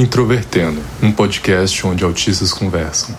Introvertendo, 0.00 0.80
um 1.02 1.12
podcast 1.12 1.86
onde 1.86 2.02
autistas 2.02 2.54
conversam. 2.54 3.14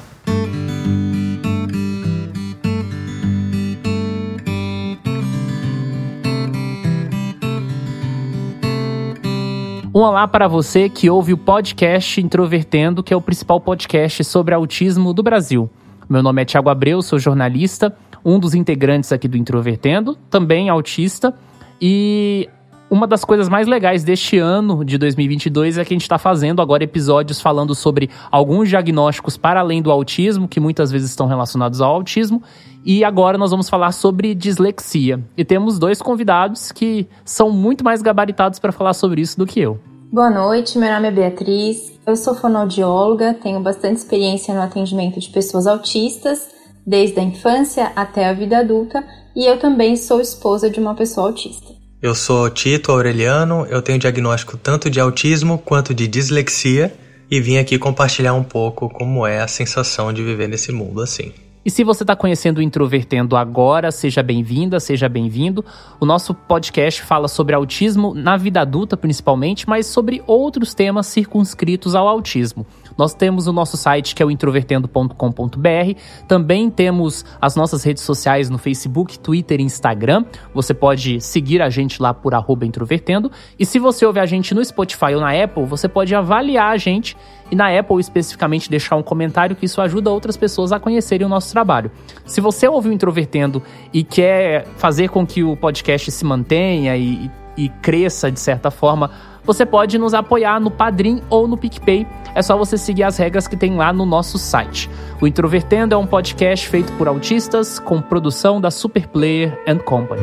Um 9.94 10.00
olá 10.00 10.28
para 10.28 10.48
você 10.48 10.90
que 10.90 11.08
ouve 11.08 11.34
o 11.34 11.38
podcast 11.38 12.20
Introvertendo, 12.20 13.04
que 13.04 13.14
é 13.14 13.16
o 13.16 13.22
principal 13.22 13.62
podcast 13.62 14.24
sobre 14.24 14.56
autismo 14.56 15.14
do 15.14 15.22
Brasil. 15.22 15.70
Meu 16.10 16.24
nome 16.24 16.42
é 16.42 16.46
Tiago 16.46 16.70
Abreu, 16.70 17.04
sou 17.04 17.20
jornalista, 17.20 17.96
um 18.26 18.40
dos 18.40 18.56
integrantes 18.56 19.12
aqui 19.12 19.28
do 19.28 19.38
Introvertendo, 19.38 20.18
também 20.32 20.68
autista, 20.68 21.32
e 21.80 22.50
uma 22.92 23.08
das 23.08 23.24
coisas 23.24 23.48
mais 23.48 23.68
legais 23.68 24.04
deste 24.04 24.38
ano 24.38 24.84
de 24.84 24.98
2022 24.98 25.78
é 25.78 25.86
que 25.86 25.94
a 25.94 25.96
gente 25.96 26.02
está 26.02 26.18
fazendo 26.18 26.62
agora 26.62 26.84
episódios 26.84 27.40
falando 27.40 27.74
sobre 27.74 28.10
alguns 28.30 28.68
diagnósticos 28.68 29.38
para 29.38 29.62
além 29.62 29.82
do 29.82 29.90
autismo, 29.90 30.46
que 30.46 30.60
muitas 30.60 30.92
vezes 30.92 31.10
estão 31.10 31.26
relacionados 31.26 31.80
ao 31.80 31.96
autismo. 31.96 32.44
E 32.84 33.06
agora 33.06 33.38
nós 33.38 33.50
vamos 33.50 33.70
falar 33.70 33.94
sobre 33.94 34.36
dislexia. 34.36 35.24
E 35.38 35.46
temos 35.46 35.80
dois 35.80 36.02
convidados 36.02 36.74
que 36.74 37.08
são 37.24 37.50
muito 37.50 37.82
mais 37.82 38.02
gabaritados 38.02 38.60
para 38.60 38.74
falar 38.74 38.94
sobre 38.94 39.22
isso 39.22 39.38
do 39.38 39.46
que 39.46 39.62
eu. 39.62 39.80
Boa 40.12 40.30
noite, 40.30 40.78
meu 40.78 40.94
nome 40.94 41.08
é 41.08 41.12
Beatriz, 41.12 41.98
eu 42.06 42.18
sou 42.18 42.36
fonoaudióloga, 42.36 43.34
tenho 43.36 43.62
bastante 43.62 44.00
experiência 44.00 44.54
no 44.54 44.62
atendimento 44.62 45.18
de 45.18 45.30
pessoas 45.30 45.66
autistas, 45.66 46.50
desde 46.86 47.22
a 47.22 47.24
infância 47.24 47.94
até 47.96 48.28
a 48.28 48.34
vida 48.34 48.58
adulta, 48.58 49.02
e 49.34 49.46
eu 49.46 49.58
também 49.58 49.96
sou 49.96 50.20
esposa 50.20 50.70
de 50.70 50.82
uma 50.82 50.94
pessoa 50.94 51.28
autista. 51.28 51.81
Eu 52.02 52.16
sou 52.16 52.50
Tito 52.50 52.92
Aureliano, 52.92 53.64
eu 53.70 53.80
tenho 53.80 54.00
diagnóstico 54.00 54.58
tanto 54.58 54.90
de 54.90 55.00
autismo 55.00 55.60
quanto 55.60 55.94
de 55.94 56.08
dislexia 56.08 56.92
e 57.30 57.40
vim 57.40 57.58
aqui 57.58 57.78
compartilhar 57.78 58.34
um 58.34 58.44
pouco 58.44 58.90
como 58.90 59.28
é 59.28 59.40
a 59.40 59.48
sensação 59.48 60.12
de 60.12 60.24
viver 60.24 60.48
nesse 60.48 60.72
mundo 60.72 61.00
assim. 61.00 61.32
E 61.64 61.70
se 61.70 61.84
você 61.84 62.02
está 62.02 62.16
conhecendo 62.16 62.58
o 62.58 62.62
Introvertendo 62.62 63.36
agora, 63.36 63.92
seja 63.92 64.24
bem-vinda, 64.24 64.80
seja 64.80 65.08
bem-vindo. 65.08 65.64
O 66.00 66.06
nosso 66.08 66.34
podcast 66.34 67.04
fala 67.04 67.28
sobre 67.28 67.54
autismo 67.54 68.16
na 68.16 68.36
vida 68.36 68.62
adulta, 68.62 68.98
principalmente, 68.98 69.70
mas 69.70 69.86
sobre 69.86 70.24
outros 70.26 70.74
temas 70.74 71.06
circunscritos 71.06 71.94
ao 71.94 72.08
autismo. 72.08 72.66
Nós 72.98 73.14
temos 73.14 73.48
o 73.48 73.54
nosso 73.54 73.78
site 73.78 74.14
que 74.16 74.22
é 74.22 74.26
o 74.26 74.32
introvertendo.com.br. 74.32 76.00
Também 76.28 76.70
temos 76.70 77.26
as 77.40 77.56
nossas 77.56 77.84
redes 77.84 78.04
sociais 78.04 78.50
no 78.50 78.58
Facebook, 78.58 79.20
Twitter 79.20 79.60
e 79.60 79.64
Instagram. 79.64 80.26
Você 80.54 80.74
pode 80.74 81.20
seguir 81.22 81.62
a 81.62 81.70
gente 81.70 82.02
lá 82.02 82.14
por 82.14 82.34
introvertendo. 82.66 83.32
E 83.58 83.66
se 83.66 83.80
você 83.80 84.06
ouve 84.06 84.20
a 84.20 84.26
gente 84.26 84.54
no 84.54 84.64
Spotify 84.64 85.14
ou 85.16 85.22
na 85.22 85.32
Apple, 85.32 85.66
você 85.66 85.88
pode 85.88 86.14
avaliar 86.14 86.72
a 86.72 86.78
gente 86.78 87.16
e 87.52 87.56
na 87.56 87.78
Apple 87.78 88.00
especificamente 88.00 88.70
deixar 88.70 88.96
um 88.96 89.04
comentário 89.04 89.56
que 89.56 89.66
isso 89.66 89.82
ajuda 89.82 90.10
outras 90.10 90.38
pessoas 90.38 90.72
a 90.72 90.80
conhecerem 90.80 91.26
o 91.26 91.30
nosso 91.30 91.52
trabalho. 91.52 91.92
Se 92.26 92.40
você 92.40 92.68
ouviu 92.68 92.92
Introvertendo 92.92 93.62
e 93.94 94.04
quer 94.04 94.66
fazer 94.78 95.10
com 95.10 95.26
que 95.26 95.44
o 95.44 95.56
podcast 95.58 96.10
se 96.12 96.24
mantenha 96.24 96.96
e, 96.96 97.30
e 97.58 97.70
cresça 97.70 98.32
de 98.32 98.40
certa 98.40 98.72
forma, 98.72 99.12
você 99.44 99.66
pode 99.66 99.98
nos 99.98 100.14
apoiar 100.14 100.60
no 100.60 100.70
Padrim 100.70 101.22
ou 101.30 101.48
no 101.48 101.58
PicPay. 101.58 102.06
É 102.36 102.42
só 102.42 102.58
você 102.58 102.78
seguir 102.78 103.04
as 103.04 103.18
regras 103.18 103.48
que 103.48 103.58
tem 103.58 103.76
lá 103.76 103.92
no 103.92 104.06
nosso 104.06 104.38
site. 104.38 104.90
O 105.20 105.28
Introvertendo 105.28 105.96
é 105.96 105.98
um 105.98 106.06
podcast 106.06 106.68
feito 106.68 106.92
por 106.94 107.08
autistas 107.08 107.80
com 107.80 108.02
produção 108.02 108.62
da 108.62 108.70
Superplayer 108.70 109.60
and 109.68 109.80
Company. 109.80 110.22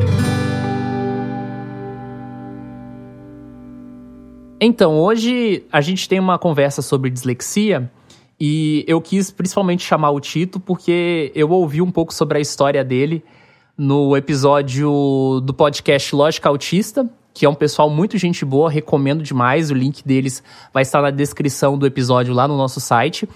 Então, 4.61 4.99
hoje 4.99 5.63
a 5.71 5.79
gente 5.79 6.07
tem 6.09 6.19
uma 6.19 6.37
conversa 6.37 6.81
sobre 6.81 7.09
dislexia 7.09 7.89
e 8.39 8.83
eu 8.87 9.01
quis 9.01 9.31
principalmente 9.31 9.83
chamar 9.83 10.11
o 10.11 10.19
Tito 10.19 10.59
porque 10.59 11.31
eu 11.33 11.49
ouvi 11.49 11.81
um 11.81 11.91
pouco 11.91 12.13
sobre 12.13 12.37
a 12.37 12.41
história 12.41 12.83
dele 12.83 13.23
no 13.77 14.17
episódio 14.17 15.41
do 15.41 15.53
podcast 15.53 16.13
Lógica 16.13 16.49
Autista, 16.49 17.09
que 17.39 17.45
é 17.45 17.49
um 17.49 17.55
pessoal 17.55 17.89
muito 17.89 18.17
gente 18.17 18.43
boa, 18.43 18.69
recomendo 18.69 19.23
demais. 19.23 19.71
O 19.71 19.73
link 19.73 20.05
deles 20.05 20.43
vai 20.73 20.81
estar 20.81 21.01
na 21.01 21.09
descrição 21.09 21.77
do 21.77 21.85
episódio 21.85 22.33
lá 22.33 22.45
no 22.45 22.57
nosso 22.57 22.81
site. 22.81 23.29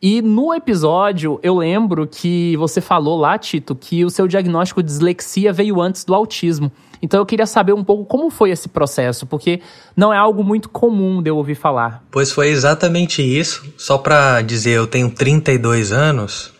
E 0.00 0.22
no 0.22 0.54
episódio, 0.54 1.40
eu 1.42 1.56
lembro 1.56 2.06
que 2.06 2.56
você 2.56 2.80
falou 2.80 3.18
lá, 3.18 3.36
Tito, 3.36 3.74
que 3.74 4.04
o 4.04 4.10
seu 4.10 4.28
diagnóstico 4.28 4.80
de 4.80 4.88
dislexia 4.88 5.52
veio 5.52 5.80
antes 5.80 6.04
do 6.04 6.14
autismo. 6.14 6.70
Então 7.02 7.18
eu 7.18 7.26
queria 7.26 7.46
saber 7.46 7.72
um 7.72 7.82
pouco 7.82 8.04
como 8.04 8.30
foi 8.30 8.52
esse 8.52 8.68
processo, 8.68 9.26
porque 9.26 9.60
não 9.96 10.14
é 10.14 10.16
algo 10.16 10.44
muito 10.44 10.68
comum 10.68 11.20
de 11.20 11.28
eu 11.28 11.36
ouvir 11.36 11.56
falar. 11.56 12.04
Pois 12.12 12.30
foi 12.30 12.50
exatamente 12.50 13.22
isso. 13.22 13.74
Só 13.76 13.98
para 13.98 14.40
dizer, 14.40 14.70
eu 14.70 14.86
tenho 14.86 15.10
32 15.10 15.90
anos 15.90 16.52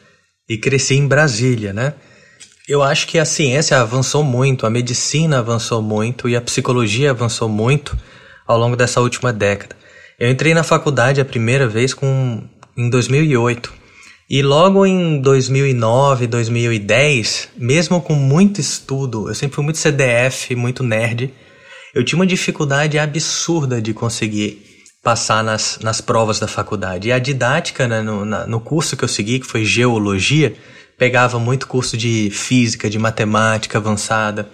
e 0.49 0.59
cresci 0.59 0.97
em 0.97 1.07
Brasília, 1.07 1.73
né? 1.73 1.95
Eu 2.69 2.83
acho 2.83 3.07
que 3.07 3.19
a 3.19 3.25
ciência 3.25 3.81
avançou 3.81 4.23
muito, 4.23 4.67
a 4.67 4.71
medicina 4.71 5.39
avançou 5.39 5.81
muito 5.81 6.29
e 6.29 6.37
a 6.37 6.41
psicologia 6.41 7.13
avançou 7.13 7.49
muito 7.49 7.97
ao 8.47 8.59
longo 8.59 8.77
dessa 8.77 9.01
última 9.01 9.33
década. 9.33 9.75
Eu 10.21 10.31
entrei 10.31 10.53
na 10.53 10.63
faculdade 10.63 11.19
a 11.19 11.25
primeira 11.25 11.67
vez 11.67 11.95
com, 11.95 12.43
em 12.77 12.91
2008. 12.91 13.73
E 14.29 14.43
logo 14.43 14.85
em 14.85 15.19
2009, 15.23 16.27
2010, 16.27 17.49
mesmo 17.57 18.03
com 18.03 18.13
muito 18.13 18.61
estudo, 18.61 19.31
eu 19.31 19.35
sempre 19.35 19.55
fui 19.55 19.65
muito 19.65 19.79
CDF, 19.79 20.55
muito 20.55 20.83
nerd, 20.83 21.33
eu 21.95 22.05
tinha 22.05 22.19
uma 22.19 22.27
dificuldade 22.27 22.99
absurda 22.99 23.81
de 23.81 23.95
conseguir 23.95 24.63
passar 25.03 25.43
nas, 25.43 25.79
nas 25.83 26.03
provas 26.03 26.39
da 26.39 26.47
faculdade. 26.47 27.09
E 27.09 27.13
a 27.13 27.19
didática 27.19 27.89
né, 27.89 28.03
no, 28.03 28.27
na, 28.27 28.47
no 28.47 28.61
curso 28.61 28.95
que 28.95 29.05
eu 29.05 29.09
segui, 29.09 29.39
que 29.39 29.47
foi 29.47 29.65
geologia, 29.65 30.55
pegava 30.99 31.39
muito 31.39 31.69
curso 31.69 31.97
de 31.97 32.29
física, 32.31 32.91
de 32.91 32.99
matemática 32.99 33.79
avançada. 33.79 34.51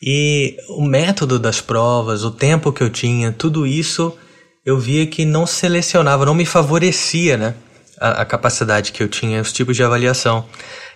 E 0.00 0.56
o 0.68 0.84
método 0.84 1.38
das 1.38 1.60
provas, 1.60 2.24
o 2.24 2.30
tempo 2.30 2.72
que 2.72 2.82
eu 2.82 2.88
tinha, 2.88 3.32
tudo 3.32 3.66
isso 3.66 4.16
eu 4.64 4.78
via 4.78 5.04
que 5.06 5.24
não 5.24 5.44
selecionava, 5.44 6.24
não 6.24 6.34
me 6.34 6.46
favorecia, 6.46 7.36
né? 7.36 7.54
A, 8.00 8.22
a 8.22 8.24
capacidade 8.24 8.92
que 8.92 9.02
eu 9.02 9.08
tinha, 9.08 9.40
os 9.40 9.52
tipos 9.52 9.76
de 9.76 9.82
avaliação. 9.82 10.46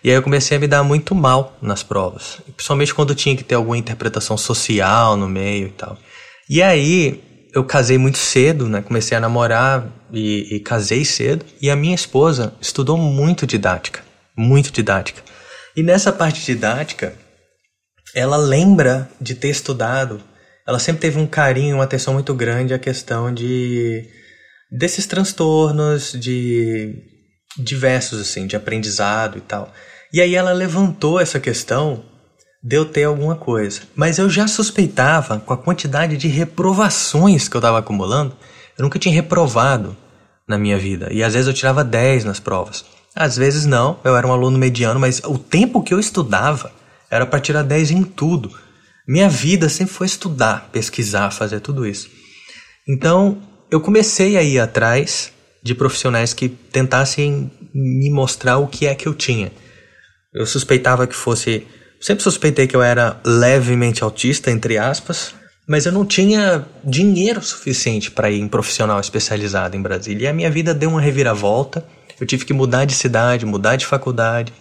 E 0.04 0.10
aí 0.10 0.14
eu 0.14 0.22
comecei 0.22 0.56
a 0.56 0.60
me 0.60 0.68
dar 0.68 0.84
muito 0.84 1.14
mal 1.14 1.56
nas 1.60 1.82
provas, 1.82 2.38
principalmente 2.56 2.94
quando 2.94 3.14
tinha 3.14 3.36
que 3.36 3.42
ter 3.42 3.56
alguma 3.56 3.76
interpretação 3.76 4.36
social 4.36 5.16
no 5.16 5.28
meio 5.28 5.66
e 5.66 5.70
tal. 5.70 5.98
E 6.48 6.62
aí 6.62 7.20
eu 7.52 7.64
casei 7.64 7.98
muito 7.98 8.18
cedo, 8.18 8.68
né? 8.68 8.82
Comecei 8.82 9.16
a 9.16 9.20
namorar 9.20 9.86
e, 10.12 10.56
e 10.56 10.60
casei 10.60 11.04
cedo. 11.04 11.44
E 11.60 11.70
a 11.70 11.74
minha 11.74 11.94
esposa 11.94 12.54
estudou 12.60 12.96
muito 12.96 13.46
didática 13.46 14.05
muito 14.36 14.70
didática. 14.70 15.22
E 15.76 15.82
nessa 15.82 16.12
parte 16.12 16.44
didática, 16.44 17.14
ela 18.14 18.36
lembra 18.36 19.10
de 19.20 19.34
ter 19.34 19.48
estudado, 19.48 20.22
ela 20.66 20.78
sempre 20.78 21.02
teve 21.02 21.18
um 21.18 21.26
carinho, 21.26 21.76
uma 21.76 21.84
atenção 21.84 22.14
muito 22.14 22.34
grande 22.34 22.74
à 22.74 22.78
questão 22.78 23.32
de 23.32 24.08
desses 24.70 25.06
transtornos 25.06 26.12
de 26.12 26.94
diversos 27.56 28.20
assim, 28.20 28.46
de 28.46 28.56
aprendizado 28.56 29.38
e 29.38 29.40
tal. 29.40 29.72
E 30.12 30.20
aí 30.20 30.34
ela 30.34 30.52
levantou 30.52 31.20
essa 31.20 31.38
questão 31.38 32.04
de 32.62 32.76
eu 32.76 32.84
ter 32.84 33.04
alguma 33.04 33.36
coisa. 33.36 33.82
Mas 33.94 34.18
eu 34.18 34.28
já 34.28 34.48
suspeitava 34.48 35.38
com 35.38 35.52
a 35.52 35.58
quantidade 35.58 36.16
de 36.16 36.26
reprovações 36.26 37.48
que 37.48 37.56
eu 37.56 37.60
estava 37.60 37.78
acumulando, 37.78 38.36
eu 38.76 38.82
nunca 38.82 38.98
tinha 38.98 39.14
reprovado 39.14 39.96
na 40.48 40.58
minha 40.58 40.78
vida. 40.78 41.12
E 41.12 41.22
às 41.22 41.34
vezes 41.34 41.46
eu 41.46 41.54
tirava 41.54 41.84
10 41.84 42.24
nas 42.24 42.40
provas. 42.40 42.84
Às 43.16 43.38
vezes 43.38 43.64
não, 43.64 43.98
eu 44.04 44.14
era 44.14 44.26
um 44.26 44.32
aluno 44.32 44.58
mediano, 44.58 45.00
mas 45.00 45.22
o 45.24 45.38
tempo 45.38 45.82
que 45.82 45.94
eu 45.94 45.98
estudava 45.98 46.70
era 47.10 47.24
para 47.24 47.40
tirar 47.40 47.62
10 47.62 47.90
em 47.92 48.02
tudo. 48.02 48.50
Minha 49.08 49.26
vida 49.26 49.70
sempre 49.70 49.94
foi 49.94 50.06
estudar, 50.06 50.68
pesquisar, 50.70 51.30
fazer 51.30 51.60
tudo 51.60 51.86
isso. 51.86 52.10
Então, 52.86 53.38
eu 53.70 53.80
comecei 53.80 54.36
a 54.36 54.42
ir 54.42 54.60
atrás 54.60 55.32
de 55.62 55.74
profissionais 55.74 56.34
que 56.34 56.46
tentassem 56.46 57.50
me 57.74 58.10
mostrar 58.10 58.58
o 58.58 58.66
que 58.66 58.86
é 58.86 58.94
que 58.94 59.08
eu 59.08 59.14
tinha. 59.14 59.50
Eu 60.34 60.44
suspeitava 60.44 61.06
que 61.06 61.16
fosse. 61.16 61.66
Sempre 61.98 62.22
suspeitei 62.22 62.66
que 62.66 62.76
eu 62.76 62.82
era 62.82 63.18
levemente 63.24 64.04
autista, 64.04 64.50
entre 64.50 64.76
aspas, 64.76 65.34
mas 65.66 65.86
eu 65.86 65.92
não 65.92 66.04
tinha 66.04 66.66
dinheiro 66.84 67.42
suficiente 67.42 68.10
para 68.10 68.30
ir 68.30 68.40
em 68.40 68.46
profissional 68.48 69.00
especializado 69.00 69.74
em 69.74 69.80
Brasília. 69.80 70.26
E 70.26 70.28
a 70.28 70.34
minha 70.34 70.50
vida 70.50 70.74
deu 70.74 70.90
uma 70.90 71.00
reviravolta 71.00 71.82
eu 72.20 72.26
tive 72.26 72.44
que 72.44 72.52
mudar 72.52 72.84
de 72.84 72.94
cidade, 72.94 73.46
mudar 73.46 73.76
de 73.76 73.86
faculdade. 73.86 74.52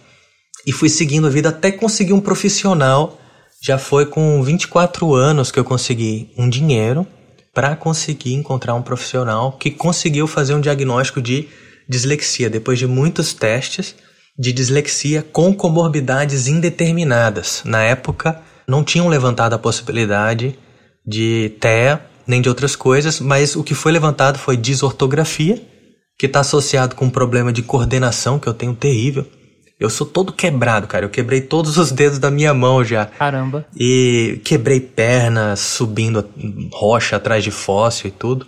E 0.66 0.72
fui 0.72 0.88
seguindo 0.88 1.26
a 1.26 1.30
vida 1.30 1.48
até 1.50 1.70
conseguir 1.70 2.12
um 2.12 2.20
profissional. 2.20 3.20
Já 3.62 3.78
foi 3.78 4.06
com 4.06 4.42
24 4.42 5.14
anos 5.14 5.50
que 5.50 5.58
eu 5.58 5.64
consegui 5.64 6.30
um 6.36 6.48
dinheiro 6.48 7.06
para 7.54 7.74
conseguir 7.74 8.34
encontrar 8.34 8.74
um 8.74 8.82
profissional 8.82 9.52
que 9.52 9.70
conseguiu 9.70 10.26
fazer 10.26 10.54
um 10.54 10.60
diagnóstico 10.60 11.22
de 11.22 11.48
dislexia, 11.88 12.50
depois 12.50 12.78
de 12.78 12.86
muitos 12.86 13.32
testes 13.32 13.94
de 14.38 14.52
dislexia 14.52 15.22
com 15.22 15.54
comorbidades 15.54 16.46
indeterminadas. 16.46 17.62
Na 17.64 17.82
época, 17.82 18.40
não 18.68 18.84
tinham 18.84 19.08
levantado 19.08 19.54
a 19.54 19.58
possibilidade 19.58 20.58
de 21.06 21.54
TEA 21.60 22.00
nem 22.26 22.42
de 22.42 22.48
outras 22.48 22.74
coisas, 22.74 23.20
mas 23.20 23.54
o 23.54 23.62
que 23.62 23.74
foi 23.74 23.92
levantado 23.92 24.38
foi 24.38 24.56
desortografia, 24.56 25.62
que 26.18 26.26
está 26.26 26.40
associado 26.40 26.94
com 26.94 27.06
um 27.06 27.10
problema 27.10 27.52
de 27.52 27.62
coordenação 27.62 28.38
que 28.38 28.48
eu 28.48 28.54
tenho 28.54 28.74
terrível. 28.74 29.26
Eu 29.78 29.90
sou 29.90 30.06
todo 30.06 30.32
quebrado, 30.32 30.86
cara. 30.86 31.04
Eu 31.04 31.10
quebrei 31.10 31.42
todos 31.42 31.76
os 31.76 31.92
dedos 31.92 32.18
da 32.18 32.30
minha 32.30 32.54
mão 32.54 32.82
já. 32.82 33.04
Caramba. 33.04 33.66
E 33.78 34.40
quebrei 34.42 34.80
pernas 34.80 35.60
subindo 35.60 36.24
rocha 36.72 37.16
atrás 37.16 37.44
de 37.44 37.50
fóssil 37.50 38.08
e 38.08 38.10
tudo. 38.10 38.46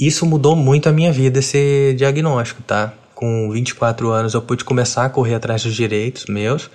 Isso 0.00 0.24
mudou 0.24 0.56
muito 0.56 0.88
a 0.88 0.92
minha 0.92 1.12
vida, 1.12 1.40
esse 1.40 1.94
diagnóstico, 1.96 2.62
tá? 2.62 2.94
Com 3.14 3.50
24 3.50 4.10
anos 4.10 4.32
eu 4.32 4.40
pude 4.40 4.64
começar 4.64 5.04
a 5.04 5.10
correr 5.10 5.34
atrás 5.34 5.62
dos 5.62 5.74
direitos 5.74 6.24
meus. 6.26 6.70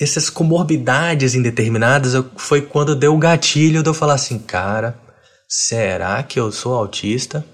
Essas 0.00 0.30
comorbidades 0.30 1.34
indeterminadas 1.34 2.14
eu, 2.14 2.24
foi 2.36 2.62
quando 2.62 2.96
deu 2.96 3.14
o 3.14 3.18
gatilho 3.18 3.82
de 3.82 3.88
eu 3.90 3.94
falar 3.94 4.14
assim, 4.14 4.38
cara, 4.38 4.98
será 5.46 6.22
que 6.22 6.40
eu 6.40 6.50
sou 6.50 6.74
autista? 6.74 7.44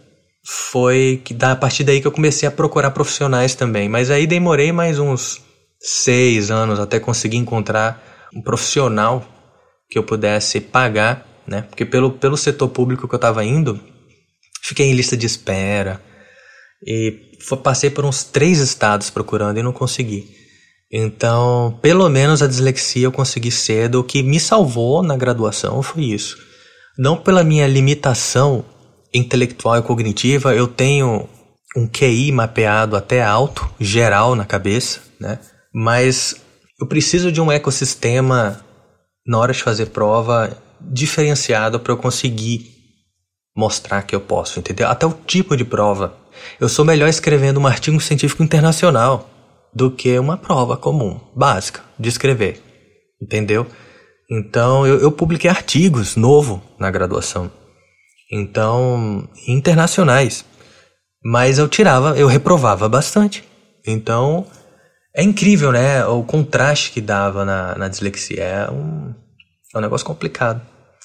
Foi 0.50 1.20
que 1.22 1.36
a 1.42 1.54
partir 1.54 1.84
daí 1.84 2.00
que 2.00 2.06
eu 2.06 2.12
comecei 2.12 2.48
a 2.48 2.50
procurar 2.50 2.90
profissionais 2.92 3.54
também. 3.54 3.86
Mas 3.86 4.10
aí 4.10 4.26
demorei 4.26 4.72
mais 4.72 4.98
uns 4.98 5.42
seis 5.78 6.50
anos 6.50 6.80
até 6.80 6.98
conseguir 6.98 7.36
encontrar 7.36 8.02
um 8.34 8.40
profissional 8.40 9.22
que 9.90 9.98
eu 9.98 10.02
pudesse 10.02 10.58
pagar, 10.58 11.26
né? 11.46 11.66
Porque 11.68 11.84
pelo, 11.84 12.12
pelo 12.12 12.34
setor 12.34 12.68
público 12.70 13.06
que 13.06 13.14
eu 13.14 13.18
estava 13.18 13.44
indo, 13.44 13.78
fiquei 14.62 14.86
em 14.86 14.94
lista 14.94 15.18
de 15.18 15.26
espera 15.26 16.00
e 16.82 17.28
passei 17.62 17.90
por 17.90 18.06
uns 18.06 18.24
três 18.24 18.58
estados 18.58 19.10
procurando 19.10 19.58
e 19.58 19.62
não 19.62 19.72
consegui. 19.72 20.30
Então, 20.90 21.78
pelo 21.82 22.08
menos 22.08 22.40
a 22.40 22.46
dislexia 22.46 23.04
eu 23.04 23.12
consegui 23.12 23.50
cedo. 23.50 24.00
O 24.00 24.04
que 24.04 24.22
me 24.22 24.40
salvou 24.40 25.02
na 25.02 25.14
graduação 25.14 25.82
foi 25.82 26.04
isso. 26.04 26.38
Não 26.96 27.18
pela 27.18 27.44
minha 27.44 27.66
limitação 27.66 28.64
intelectual 29.12 29.78
e 29.78 29.82
cognitiva, 29.82 30.54
eu 30.54 30.66
tenho 30.66 31.28
um 31.76 31.86
QI 31.86 32.32
mapeado 32.32 32.96
até 32.96 33.22
alto, 33.22 33.68
geral 33.78 34.34
na 34.34 34.44
cabeça, 34.44 35.00
né? 35.20 35.38
Mas 35.72 36.36
eu 36.80 36.86
preciso 36.86 37.30
de 37.30 37.40
um 37.40 37.52
ecossistema 37.52 38.64
na 39.26 39.38
hora 39.38 39.52
de 39.52 39.62
fazer 39.62 39.86
prova 39.86 40.56
diferenciado 40.80 41.80
para 41.80 41.92
eu 41.92 41.96
conseguir 41.96 42.78
mostrar 43.56 44.02
que 44.02 44.14
eu 44.14 44.20
posso, 44.20 44.58
entendeu? 44.58 44.88
Até 44.88 45.04
o 45.04 45.12
tipo 45.12 45.56
de 45.56 45.64
prova. 45.64 46.14
Eu 46.60 46.68
sou 46.68 46.84
melhor 46.84 47.08
escrevendo 47.08 47.58
um 47.58 47.66
artigo 47.66 48.00
científico 48.00 48.42
internacional 48.42 49.28
do 49.74 49.90
que 49.90 50.18
uma 50.18 50.36
prova 50.36 50.76
comum, 50.76 51.20
básica, 51.36 51.82
de 51.98 52.08
escrever, 52.08 52.62
entendeu? 53.20 53.66
Então 54.30 54.86
eu, 54.86 55.00
eu 55.00 55.10
publiquei 55.10 55.50
artigos 55.50 56.16
novo 56.16 56.62
na 56.78 56.90
graduação, 56.90 57.50
então 58.30 59.28
internacionais, 59.46 60.44
mas 61.24 61.58
eu 61.58 61.68
tirava, 61.68 62.18
eu 62.18 62.26
reprovava 62.26 62.88
bastante. 62.88 63.44
Então 63.86 64.46
é 65.14 65.22
incrível, 65.22 65.72
né? 65.72 66.04
O 66.06 66.22
contraste 66.22 66.92
que 66.92 67.00
dava 67.00 67.44
na, 67.44 67.76
na 67.76 67.88
dislexia. 67.88 68.40
É 68.40 68.70
um, 68.70 69.14
é 69.74 69.78
um 69.78 69.80
negócio 69.80 70.06
complicado. 70.06 70.62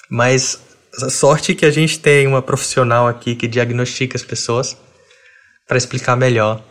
Mas 0.08 0.62
a 1.02 1.10
sorte 1.10 1.54
que 1.54 1.66
a 1.66 1.70
gente 1.70 1.98
tem 1.98 2.26
uma 2.26 2.40
profissional 2.40 3.08
aqui 3.08 3.34
que 3.34 3.48
diagnostica 3.48 4.16
as 4.16 4.22
pessoas 4.22 4.76
para 5.66 5.76
explicar 5.76 6.16
melhor. 6.16 6.62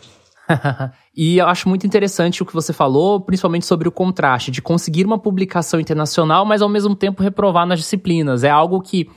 e 1.15 1.37
eu 1.37 1.47
acho 1.47 1.67
muito 1.67 1.85
interessante 1.85 2.41
o 2.41 2.45
que 2.45 2.53
você 2.53 2.71
falou, 2.71 3.19
principalmente 3.19 3.65
sobre 3.65 3.87
o 3.87 3.91
contraste 3.91 4.51
de 4.51 4.61
conseguir 4.61 5.05
uma 5.05 5.19
publicação 5.19 5.79
internacional, 5.79 6.45
mas 6.45 6.61
ao 6.61 6.69
mesmo 6.69 6.95
tempo 6.95 7.23
reprovar 7.23 7.65
nas 7.65 7.79
disciplinas. 7.79 8.43
É 8.43 8.49
algo 8.49 8.81
que 8.81 9.09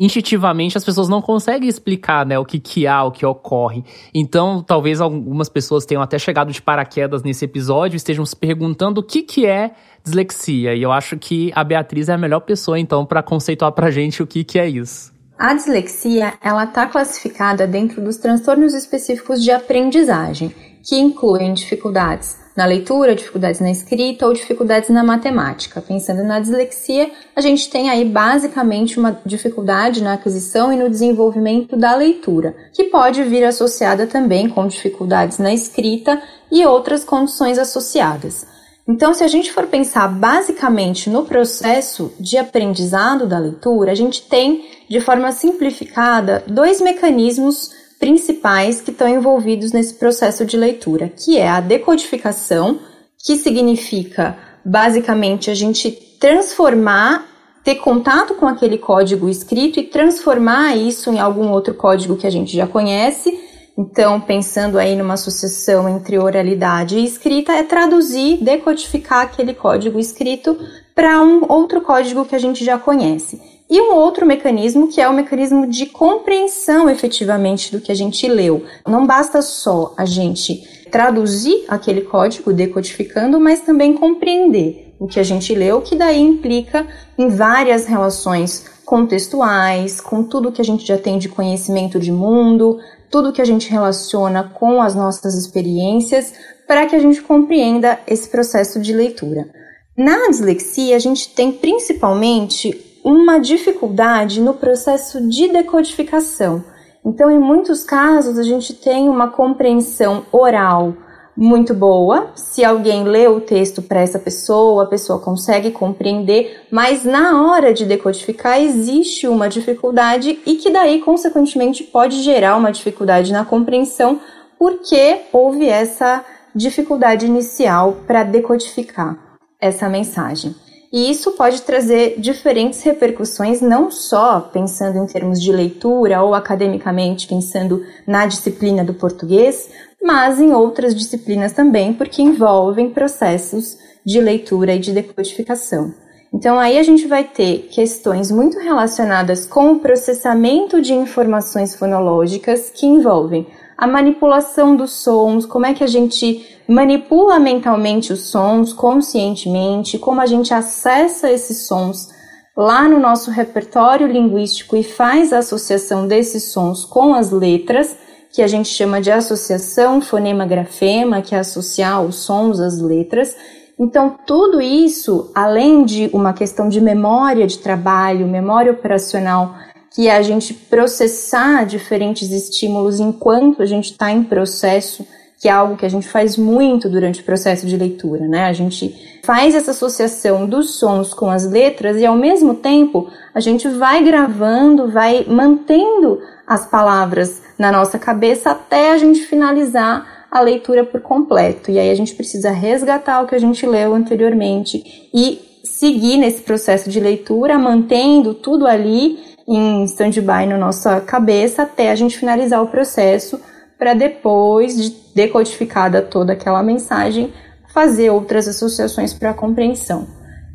instintivamente 0.00 0.78
as 0.78 0.84
pessoas 0.84 1.08
não 1.08 1.20
conseguem 1.20 1.68
explicar 1.68 2.24
né, 2.24 2.38
o 2.38 2.44
que, 2.44 2.58
que 2.58 2.86
há, 2.86 3.04
o 3.04 3.12
que 3.12 3.26
ocorre. 3.26 3.84
Então, 4.14 4.62
talvez 4.62 4.98
algumas 4.98 5.50
pessoas 5.50 5.84
tenham 5.84 6.02
até 6.02 6.18
chegado 6.18 6.50
de 6.50 6.62
paraquedas 6.62 7.22
nesse 7.22 7.44
episódio 7.44 7.96
e 7.96 7.98
estejam 7.98 8.24
se 8.24 8.34
perguntando 8.34 9.02
o 9.02 9.04
que, 9.04 9.22
que 9.22 9.44
é 9.44 9.72
dislexia. 10.02 10.74
E 10.74 10.82
eu 10.82 10.90
acho 10.90 11.18
que 11.18 11.52
a 11.54 11.62
Beatriz 11.62 12.08
é 12.08 12.14
a 12.14 12.18
melhor 12.18 12.40
pessoa, 12.40 12.78
então, 12.78 13.04
para 13.04 13.22
conceituar 13.22 13.72
para 13.72 13.90
gente 13.90 14.22
o 14.22 14.26
que, 14.26 14.42
que 14.42 14.58
é 14.58 14.66
isso. 14.66 15.12
A 15.38 15.52
dislexia, 15.54 16.34
ela 16.42 16.64
está 16.64 16.86
classificada 16.86 17.66
dentro 17.66 18.02
dos 18.02 18.16
transtornos 18.16 18.72
específicos 18.72 19.42
de 19.42 19.50
aprendizagem, 19.50 20.54
que 20.82 20.96
incluem 20.96 21.52
dificuldades 21.52 22.39
na 22.56 22.64
leitura, 22.64 23.14
dificuldades 23.14 23.60
na 23.60 23.70
escrita 23.70 24.26
ou 24.26 24.32
dificuldades 24.32 24.90
na 24.90 25.04
matemática. 25.04 25.80
Pensando 25.80 26.22
na 26.24 26.40
dislexia, 26.40 27.10
a 27.34 27.40
gente 27.40 27.70
tem 27.70 27.88
aí 27.88 28.04
basicamente 28.04 28.98
uma 28.98 29.20
dificuldade 29.24 30.02
na 30.02 30.14
aquisição 30.14 30.72
e 30.72 30.76
no 30.76 30.90
desenvolvimento 30.90 31.76
da 31.76 31.94
leitura, 31.94 32.54
que 32.72 32.84
pode 32.84 33.22
vir 33.22 33.44
associada 33.44 34.06
também 34.06 34.48
com 34.48 34.66
dificuldades 34.66 35.38
na 35.38 35.52
escrita 35.54 36.20
e 36.50 36.64
outras 36.66 37.04
condições 37.04 37.58
associadas. 37.58 38.46
Então, 38.88 39.14
se 39.14 39.22
a 39.22 39.28
gente 39.28 39.52
for 39.52 39.68
pensar 39.68 40.08
basicamente 40.08 41.08
no 41.08 41.24
processo 41.24 42.12
de 42.18 42.36
aprendizado 42.36 43.24
da 43.24 43.38
leitura, 43.38 43.92
a 43.92 43.94
gente 43.94 44.22
tem, 44.22 44.68
de 44.88 45.00
forma 45.00 45.30
simplificada, 45.30 46.42
dois 46.46 46.80
mecanismos 46.80 47.70
principais 48.00 48.80
que 48.80 48.90
estão 48.90 49.06
envolvidos 49.06 49.72
nesse 49.72 49.94
processo 49.94 50.44
de 50.46 50.56
leitura, 50.56 51.08
que 51.08 51.36
é 51.36 51.46
a 51.46 51.60
decodificação, 51.60 52.80
que 53.22 53.36
significa 53.36 54.38
basicamente 54.64 55.50
a 55.50 55.54
gente 55.54 55.92
transformar, 56.18 57.26
ter 57.62 57.76
contato 57.76 58.34
com 58.34 58.46
aquele 58.46 58.78
código 58.78 59.28
escrito 59.28 59.78
e 59.78 59.84
transformar 59.84 60.74
isso 60.76 61.12
em 61.12 61.20
algum 61.20 61.50
outro 61.50 61.74
código 61.74 62.16
que 62.16 62.26
a 62.26 62.30
gente 62.30 62.56
já 62.56 62.66
conhece. 62.66 63.38
Então, 63.76 64.18
pensando 64.18 64.78
aí 64.78 64.96
numa 64.96 65.14
associação 65.14 65.88
entre 65.88 66.18
oralidade 66.18 66.98
e 66.98 67.04
escrita, 67.04 67.52
é 67.52 67.62
traduzir, 67.62 68.42
decodificar 68.42 69.22
aquele 69.22 69.52
código 69.52 69.98
escrito 69.98 70.58
para 70.94 71.22
um 71.22 71.44
outro 71.50 71.82
código 71.82 72.24
que 72.24 72.34
a 72.34 72.38
gente 72.38 72.64
já 72.64 72.78
conhece. 72.78 73.49
E 73.70 73.80
um 73.80 73.94
outro 73.94 74.26
mecanismo 74.26 74.88
que 74.88 75.00
é 75.00 75.08
o 75.08 75.12
mecanismo 75.12 75.64
de 75.64 75.86
compreensão 75.86 76.90
efetivamente 76.90 77.70
do 77.70 77.80
que 77.80 77.92
a 77.92 77.94
gente 77.94 78.26
leu. 78.26 78.64
Não 78.84 79.06
basta 79.06 79.40
só 79.40 79.94
a 79.96 80.04
gente 80.04 80.68
traduzir 80.90 81.66
aquele 81.68 82.00
código 82.00 82.52
decodificando, 82.52 83.38
mas 83.38 83.60
também 83.60 83.94
compreender 83.94 84.92
o 84.98 85.06
que 85.06 85.20
a 85.20 85.22
gente 85.22 85.54
leu, 85.54 85.80
que 85.80 85.94
daí 85.94 86.20
implica 86.20 86.84
em 87.16 87.28
várias 87.28 87.86
relações 87.86 88.66
contextuais, 88.84 90.00
com 90.00 90.24
tudo 90.24 90.50
que 90.50 90.60
a 90.60 90.64
gente 90.64 90.84
já 90.84 90.98
tem 90.98 91.16
de 91.16 91.28
conhecimento 91.28 92.00
de 92.00 92.10
mundo, 92.10 92.76
tudo 93.08 93.32
que 93.32 93.40
a 93.40 93.44
gente 93.44 93.70
relaciona 93.70 94.42
com 94.42 94.82
as 94.82 94.96
nossas 94.96 95.36
experiências, 95.36 96.34
para 96.66 96.86
que 96.86 96.96
a 96.96 96.98
gente 96.98 97.22
compreenda 97.22 98.00
esse 98.04 98.28
processo 98.28 98.80
de 98.80 98.92
leitura. 98.92 99.48
Na 99.96 100.28
dislexia, 100.28 100.96
a 100.96 100.98
gente 100.98 101.28
tem 101.28 101.52
principalmente 101.52 102.89
uma 103.04 103.38
dificuldade 103.38 104.40
no 104.40 104.54
processo 104.54 105.20
de 105.28 105.48
decodificação. 105.48 106.64
Então, 107.04 107.30
em 107.30 107.38
muitos 107.38 107.82
casos, 107.82 108.38
a 108.38 108.42
gente 108.42 108.74
tem 108.74 109.08
uma 109.08 109.28
compreensão 109.28 110.24
oral 110.30 110.94
muito 111.36 111.72
boa. 111.72 112.32
Se 112.34 112.62
alguém 112.62 113.04
lê 113.04 113.26
o 113.26 113.40
texto 113.40 113.80
para 113.80 114.00
essa 114.00 114.18
pessoa, 114.18 114.84
a 114.84 114.86
pessoa 114.86 115.18
consegue 115.18 115.70
compreender, 115.70 116.66
mas 116.70 117.04
na 117.04 117.42
hora 117.42 117.72
de 117.72 117.86
decodificar 117.86 118.60
existe 118.60 119.26
uma 119.26 119.48
dificuldade 119.48 120.38
e 120.44 120.56
que 120.56 120.70
daí, 120.70 121.00
consequentemente, 121.00 121.84
pode 121.84 122.22
gerar 122.22 122.56
uma 122.56 122.70
dificuldade 122.70 123.32
na 123.32 123.44
compreensão, 123.44 124.20
porque 124.58 125.22
houve 125.32 125.66
essa 125.66 126.22
dificuldade 126.54 127.24
inicial 127.24 127.96
para 128.06 128.22
decodificar 128.22 129.16
essa 129.58 129.88
mensagem. 129.88 130.54
E 130.92 131.08
isso 131.08 131.32
pode 131.32 131.62
trazer 131.62 132.16
diferentes 132.18 132.82
repercussões, 132.82 133.60
não 133.60 133.92
só 133.92 134.40
pensando 134.40 134.98
em 134.98 135.06
termos 135.06 135.40
de 135.40 135.52
leitura 135.52 136.20
ou 136.20 136.34
academicamente 136.34 137.28
pensando 137.28 137.84
na 138.04 138.26
disciplina 138.26 138.84
do 138.84 138.94
português, 138.94 139.70
mas 140.02 140.40
em 140.40 140.52
outras 140.52 140.94
disciplinas 140.94 141.52
também, 141.52 141.92
porque 141.92 142.20
envolvem 142.22 142.90
processos 142.90 143.78
de 144.04 144.20
leitura 144.20 144.74
e 144.74 144.80
de 144.80 144.92
decodificação. 144.92 145.94
Então 146.32 146.58
aí 146.58 146.78
a 146.78 146.82
gente 146.82 147.06
vai 147.06 147.24
ter 147.24 147.68
questões 147.70 148.30
muito 148.30 148.58
relacionadas 148.58 149.46
com 149.46 149.72
o 149.72 149.78
processamento 149.80 150.80
de 150.80 150.92
informações 150.92 151.74
fonológicas 151.74 152.70
que 152.74 152.86
envolvem 152.86 153.46
a 153.80 153.86
manipulação 153.86 154.76
dos 154.76 154.92
sons, 154.92 155.46
como 155.46 155.64
é 155.64 155.72
que 155.72 155.82
a 155.82 155.86
gente 155.86 156.46
manipula 156.68 157.38
mentalmente 157.38 158.12
os 158.12 158.24
sons 158.24 158.74
conscientemente, 158.74 159.98
como 159.98 160.20
a 160.20 160.26
gente 160.26 160.52
acessa 160.52 161.32
esses 161.32 161.66
sons 161.66 162.10
lá 162.54 162.86
no 162.86 162.98
nosso 162.98 163.30
repertório 163.30 164.06
linguístico 164.06 164.76
e 164.76 164.84
faz 164.84 165.32
a 165.32 165.38
associação 165.38 166.06
desses 166.06 166.52
sons 166.52 166.84
com 166.84 167.14
as 167.14 167.30
letras, 167.30 167.96
que 168.30 168.42
a 168.42 168.46
gente 168.46 168.68
chama 168.68 169.00
de 169.00 169.10
associação 169.10 170.02
fonema-grafema, 170.02 171.22
que 171.22 171.34
é 171.34 171.38
associar 171.38 172.02
os 172.02 172.16
sons 172.16 172.60
às 172.60 172.78
letras. 172.82 173.34
Então, 173.78 174.14
tudo 174.26 174.60
isso, 174.60 175.30
além 175.34 175.86
de 175.86 176.10
uma 176.12 176.34
questão 176.34 176.68
de 176.68 176.82
memória 176.82 177.46
de 177.46 177.58
trabalho, 177.58 178.26
memória 178.26 178.72
operacional 178.72 179.54
que 179.90 180.08
é 180.08 180.16
a 180.16 180.22
gente 180.22 180.54
processar 180.54 181.64
diferentes 181.64 182.30
estímulos 182.30 183.00
enquanto 183.00 183.62
a 183.62 183.66
gente 183.66 183.90
está 183.90 184.10
em 184.10 184.22
processo, 184.22 185.06
que 185.38 185.48
é 185.48 185.52
algo 185.52 185.76
que 185.76 185.86
a 185.86 185.88
gente 185.88 186.06
faz 186.06 186.36
muito 186.36 186.88
durante 186.88 187.20
o 187.20 187.24
processo 187.24 187.66
de 187.66 187.76
leitura, 187.76 188.28
né? 188.28 188.44
A 188.44 188.52
gente 188.52 188.94
faz 189.24 189.54
essa 189.54 189.72
associação 189.72 190.46
dos 190.46 190.78
sons 190.78 191.12
com 191.12 191.30
as 191.30 191.44
letras 191.44 191.96
e 191.96 192.06
ao 192.06 192.14
mesmo 192.14 192.54
tempo 192.54 193.10
a 193.34 193.40
gente 193.40 193.66
vai 193.68 194.04
gravando, 194.04 194.90
vai 194.90 195.24
mantendo 195.28 196.20
as 196.46 196.66
palavras 196.66 197.42
na 197.58 197.72
nossa 197.72 197.98
cabeça 197.98 198.50
até 198.50 198.92
a 198.92 198.98
gente 198.98 199.20
finalizar 199.20 200.26
a 200.30 200.40
leitura 200.40 200.84
por 200.84 201.00
completo. 201.00 201.70
E 201.70 201.78
aí 201.78 201.90
a 201.90 201.94
gente 201.94 202.14
precisa 202.14 202.50
resgatar 202.50 203.22
o 203.22 203.26
que 203.26 203.34
a 203.34 203.40
gente 203.40 203.66
leu 203.66 203.94
anteriormente 203.94 205.08
e 205.12 205.40
seguir 205.64 206.16
nesse 206.16 206.42
processo 206.42 206.88
de 206.88 207.00
leitura, 207.00 207.58
mantendo 207.58 208.34
tudo 208.34 208.66
ali 208.66 209.18
em 209.50 209.82
stand-by 209.82 210.46
na 210.46 210.56
nossa 210.56 211.00
cabeça 211.00 211.62
até 211.62 211.90
a 211.90 211.96
gente 211.96 212.16
finalizar 212.16 212.62
o 212.62 212.68
processo, 212.68 213.40
para 213.76 213.94
depois 213.94 214.76
de 214.76 214.94
decodificada 215.12 216.00
toda 216.00 216.34
aquela 216.34 216.62
mensagem, 216.62 217.32
fazer 217.74 218.10
outras 218.10 218.46
associações 218.46 219.12
para 219.12 219.30
a 219.30 219.34
compreensão. 219.34 220.06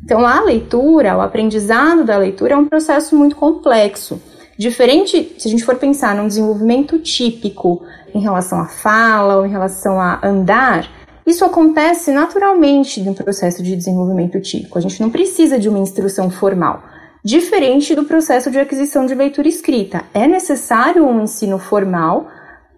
Então, 0.02 0.24
a 0.24 0.40
leitura, 0.40 1.16
o 1.16 1.20
aprendizado 1.20 2.04
da 2.04 2.16
leitura 2.16 2.54
é 2.54 2.56
um 2.56 2.64
processo 2.64 3.14
muito 3.14 3.36
complexo. 3.36 4.18
Diferente, 4.56 5.34
se 5.36 5.46
a 5.46 5.50
gente 5.50 5.64
for 5.64 5.76
pensar 5.76 6.14
num 6.14 6.28
desenvolvimento 6.28 6.98
típico 6.98 7.82
em 8.14 8.20
relação 8.20 8.58
à 8.58 8.66
fala 8.66 9.36
ou 9.36 9.44
em 9.46 9.50
relação 9.50 10.00
a 10.00 10.20
andar, 10.26 10.88
isso 11.26 11.44
acontece 11.44 12.12
naturalmente 12.12 13.02
no 13.02 13.12
processo 13.12 13.62
de 13.62 13.76
desenvolvimento 13.76 14.40
típico. 14.40 14.78
A 14.78 14.80
gente 14.80 15.02
não 15.02 15.10
precisa 15.10 15.58
de 15.58 15.68
uma 15.68 15.80
instrução 15.80 16.30
formal. 16.30 16.82
Diferente 17.26 17.92
do 17.92 18.04
processo 18.04 18.52
de 18.52 18.58
aquisição 18.60 19.04
de 19.04 19.12
leitura 19.12 19.48
escrita, 19.48 20.04
é 20.14 20.28
necessário 20.28 21.04
um 21.04 21.24
ensino 21.24 21.58
formal 21.58 22.28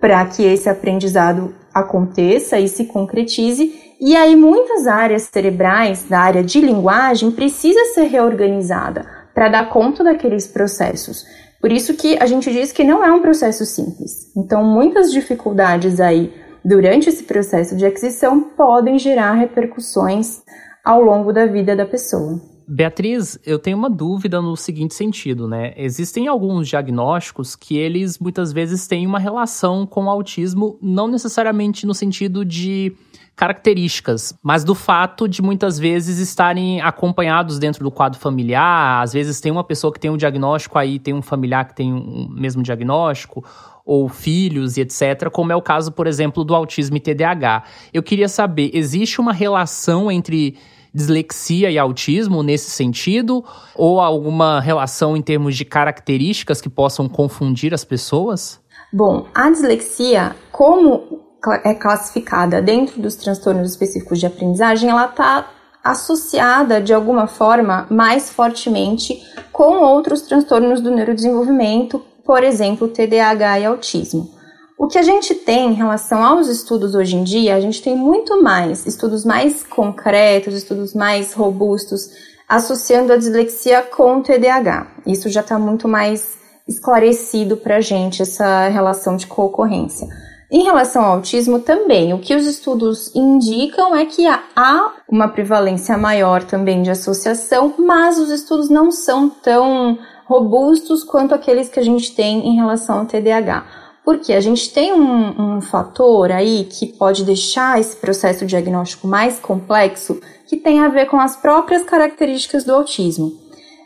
para 0.00 0.24
que 0.24 0.42
esse 0.42 0.70
aprendizado 0.70 1.54
aconteça 1.74 2.58
e 2.58 2.66
se 2.66 2.86
concretize. 2.86 3.94
E 4.00 4.16
aí 4.16 4.34
muitas 4.34 4.86
áreas 4.86 5.24
cerebrais 5.30 6.04
da 6.04 6.20
área 6.20 6.42
de 6.42 6.62
linguagem 6.62 7.30
precisa 7.30 7.92
ser 7.92 8.04
reorganizada 8.04 9.04
para 9.34 9.50
dar 9.50 9.68
conta 9.68 10.02
daqueles 10.02 10.46
processos. 10.46 11.26
Por 11.60 11.70
isso 11.70 11.92
que 11.92 12.16
a 12.18 12.24
gente 12.24 12.50
diz 12.50 12.72
que 12.72 12.84
não 12.84 13.04
é 13.04 13.12
um 13.12 13.20
processo 13.20 13.66
simples. 13.66 14.34
Então 14.34 14.64
muitas 14.64 15.12
dificuldades 15.12 16.00
aí 16.00 16.32
durante 16.64 17.10
esse 17.10 17.24
processo 17.24 17.76
de 17.76 17.84
aquisição 17.84 18.40
podem 18.40 18.98
gerar 18.98 19.34
repercussões 19.34 20.40
ao 20.82 21.02
longo 21.02 21.34
da 21.34 21.44
vida 21.44 21.76
da 21.76 21.84
pessoa. 21.84 22.56
Beatriz, 22.70 23.38
eu 23.46 23.58
tenho 23.58 23.78
uma 23.78 23.88
dúvida 23.88 24.42
no 24.42 24.54
seguinte 24.54 24.94
sentido, 24.94 25.48
né? 25.48 25.72
Existem 25.74 26.28
alguns 26.28 26.68
diagnósticos 26.68 27.56
que 27.56 27.78
eles 27.78 28.18
muitas 28.18 28.52
vezes 28.52 28.86
têm 28.86 29.06
uma 29.06 29.18
relação 29.18 29.86
com 29.86 30.04
o 30.04 30.10
autismo, 30.10 30.78
não 30.82 31.08
necessariamente 31.08 31.86
no 31.86 31.94
sentido 31.94 32.44
de 32.44 32.94
características, 33.34 34.38
mas 34.42 34.64
do 34.64 34.74
fato 34.74 35.26
de 35.26 35.40
muitas 35.40 35.78
vezes 35.78 36.18
estarem 36.18 36.80
acompanhados 36.82 37.58
dentro 37.58 37.82
do 37.82 37.90
quadro 37.90 38.18
familiar. 38.18 39.02
Às 39.02 39.14
vezes 39.14 39.40
tem 39.40 39.50
uma 39.50 39.64
pessoa 39.64 39.90
que 39.90 40.00
tem 40.00 40.10
um 40.10 40.16
diagnóstico, 40.18 40.76
aí 40.76 40.98
tem 40.98 41.14
um 41.14 41.22
familiar 41.22 41.64
que 41.68 41.74
tem 41.74 41.90
o 41.90 41.96
um 41.96 42.28
mesmo 42.28 42.62
diagnóstico, 42.62 43.42
ou 43.82 44.10
filhos 44.10 44.76
e 44.76 44.82
etc., 44.82 45.30
como 45.32 45.52
é 45.52 45.56
o 45.56 45.62
caso, 45.62 45.90
por 45.90 46.06
exemplo, 46.06 46.44
do 46.44 46.54
autismo 46.54 46.98
e 46.98 47.00
TDAH. 47.00 47.62
Eu 47.94 48.02
queria 48.02 48.28
saber, 48.28 48.70
existe 48.74 49.18
uma 49.20 49.32
relação 49.32 50.12
entre 50.12 50.58
dislexia 50.98 51.70
e 51.70 51.78
autismo 51.78 52.42
nesse 52.42 52.70
sentido? 52.70 53.44
Ou 53.74 54.00
alguma 54.00 54.60
relação 54.60 55.16
em 55.16 55.22
termos 55.22 55.56
de 55.56 55.64
características 55.64 56.60
que 56.60 56.68
possam 56.68 57.08
confundir 57.08 57.72
as 57.72 57.84
pessoas? 57.84 58.60
Bom, 58.92 59.26
a 59.34 59.50
dislexia, 59.50 60.34
como 60.50 61.22
é 61.64 61.72
classificada 61.74 62.60
dentro 62.60 63.00
dos 63.00 63.14
transtornos 63.14 63.70
específicos 63.70 64.18
de 64.18 64.26
aprendizagem, 64.26 64.90
ela 64.90 65.06
está 65.06 65.48
associada 65.84 66.80
de 66.80 66.92
alguma 66.92 67.26
forma 67.26 67.86
mais 67.88 68.28
fortemente 68.28 69.22
com 69.52 69.82
outros 69.82 70.22
transtornos 70.22 70.80
do 70.80 70.90
neurodesenvolvimento, 70.90 72.02
por 72.24 72.42
exemplo, 72.42 72.88
TDAH 72.88 73.60
e 73.60 73.64
autismo. 73.64 74.37
O 74.78 74.86
que 74.86 74.96
a 74.96 75.02
gente 75.02 75.34
tem 75.34 75.70
em 75.70 75.74
relação 75.74 76.22
aos 76.22 76.46
estudos 76.46 76.94
hoje 76.94 77.16
em 77.16 77.24
dia, 77.24 77.56
a 77.56 77.60
gente 77.60 77.82
tem 77.82 77.96
muito 77.96 78.40
mais 78.40 78.86
estudos 78.86 79.24
mais 79.24 79.64
concretos, 79.64 80.54
estudos 80.54 80.94
mais 80.94 81.32
robustos, 81.32 82.08
associando 82.48 83.12
a 83.12 83.16
dislexia 83.16 83.82
com 83.82 84.18
o 84.18 84.22
TDAH. 84.22 84.86
Isso 85.04 85.28
já 85.28 85.40
está 85.40 85.58
muito 85.58 85.88
mais 85.88 86.38
esclarecido 86.68 87.56
para 87.56 87.78
a 87.78 87.80
gente, 87.80 88.22
essa 88.22 88.68
relação 88.68 89.16
de 89.16 89.26
concorrência. 89.26 90.06
Em 90.48 90.62
relação 90.62 91.04
ao 91.04 91.16
autismo 91.16 91.58
também, 91.58 92.14
o 92.14 92.20
que 92.20 92.36
os 92.36 92.46
estudos 92.46 93.12
indicam 93.16 93.96
é 93.96 94.06
que 94.06 94.28
há 94.28 94.92
uma 95.08 95.26
prevalência 95.26 95.98
maior 95.98 96.44
também 96.44 96.82
de 96.82 96.90
associação, 96.90 97.74
mas 97.80 98.16
os 98.16 98.30
estudos 98.30 98.70
não 98.70 98.92
são 98.92 99.28
tão 99.28 99.98
robustos 100.24 101.02
quanto 101.02 101.34
aqueles 101.34 101.68
que 101.68 101.80
a 101.80 101.84
gente 101.84 102.14
tem 102.14 102.46
em 102.46 102.54
relação 102.54 103.00
ao 103.00 103.06
TDAH. 103.06 103.77
Porque 104.08 104.32
a 104.32 104.40
gente 104.40 104.72
tem 104.72 104.90
um, 104.90 105.56
um 105.56 105.60
fator 105.60 106.32
aí 106.32 106.64
que 106.64 106.86
pode 106.86 107.26
deixar 107.26 107.78
esse 107.78 107.94
processo 107.94 108.46
diagnóstico 108.46 109.06
mais 109.06 109.38
complexo, 109.38 110.18
que 110.46 110.56
tem 110.56 110.80
a 110.80 110.88
ver 110.88 111.04
com 111.08 111.20
as 111.20 111.36
próprias 111.36 111.82
características 111.82 112.64
do 112.64 112.72
autismo. 112.72 113.34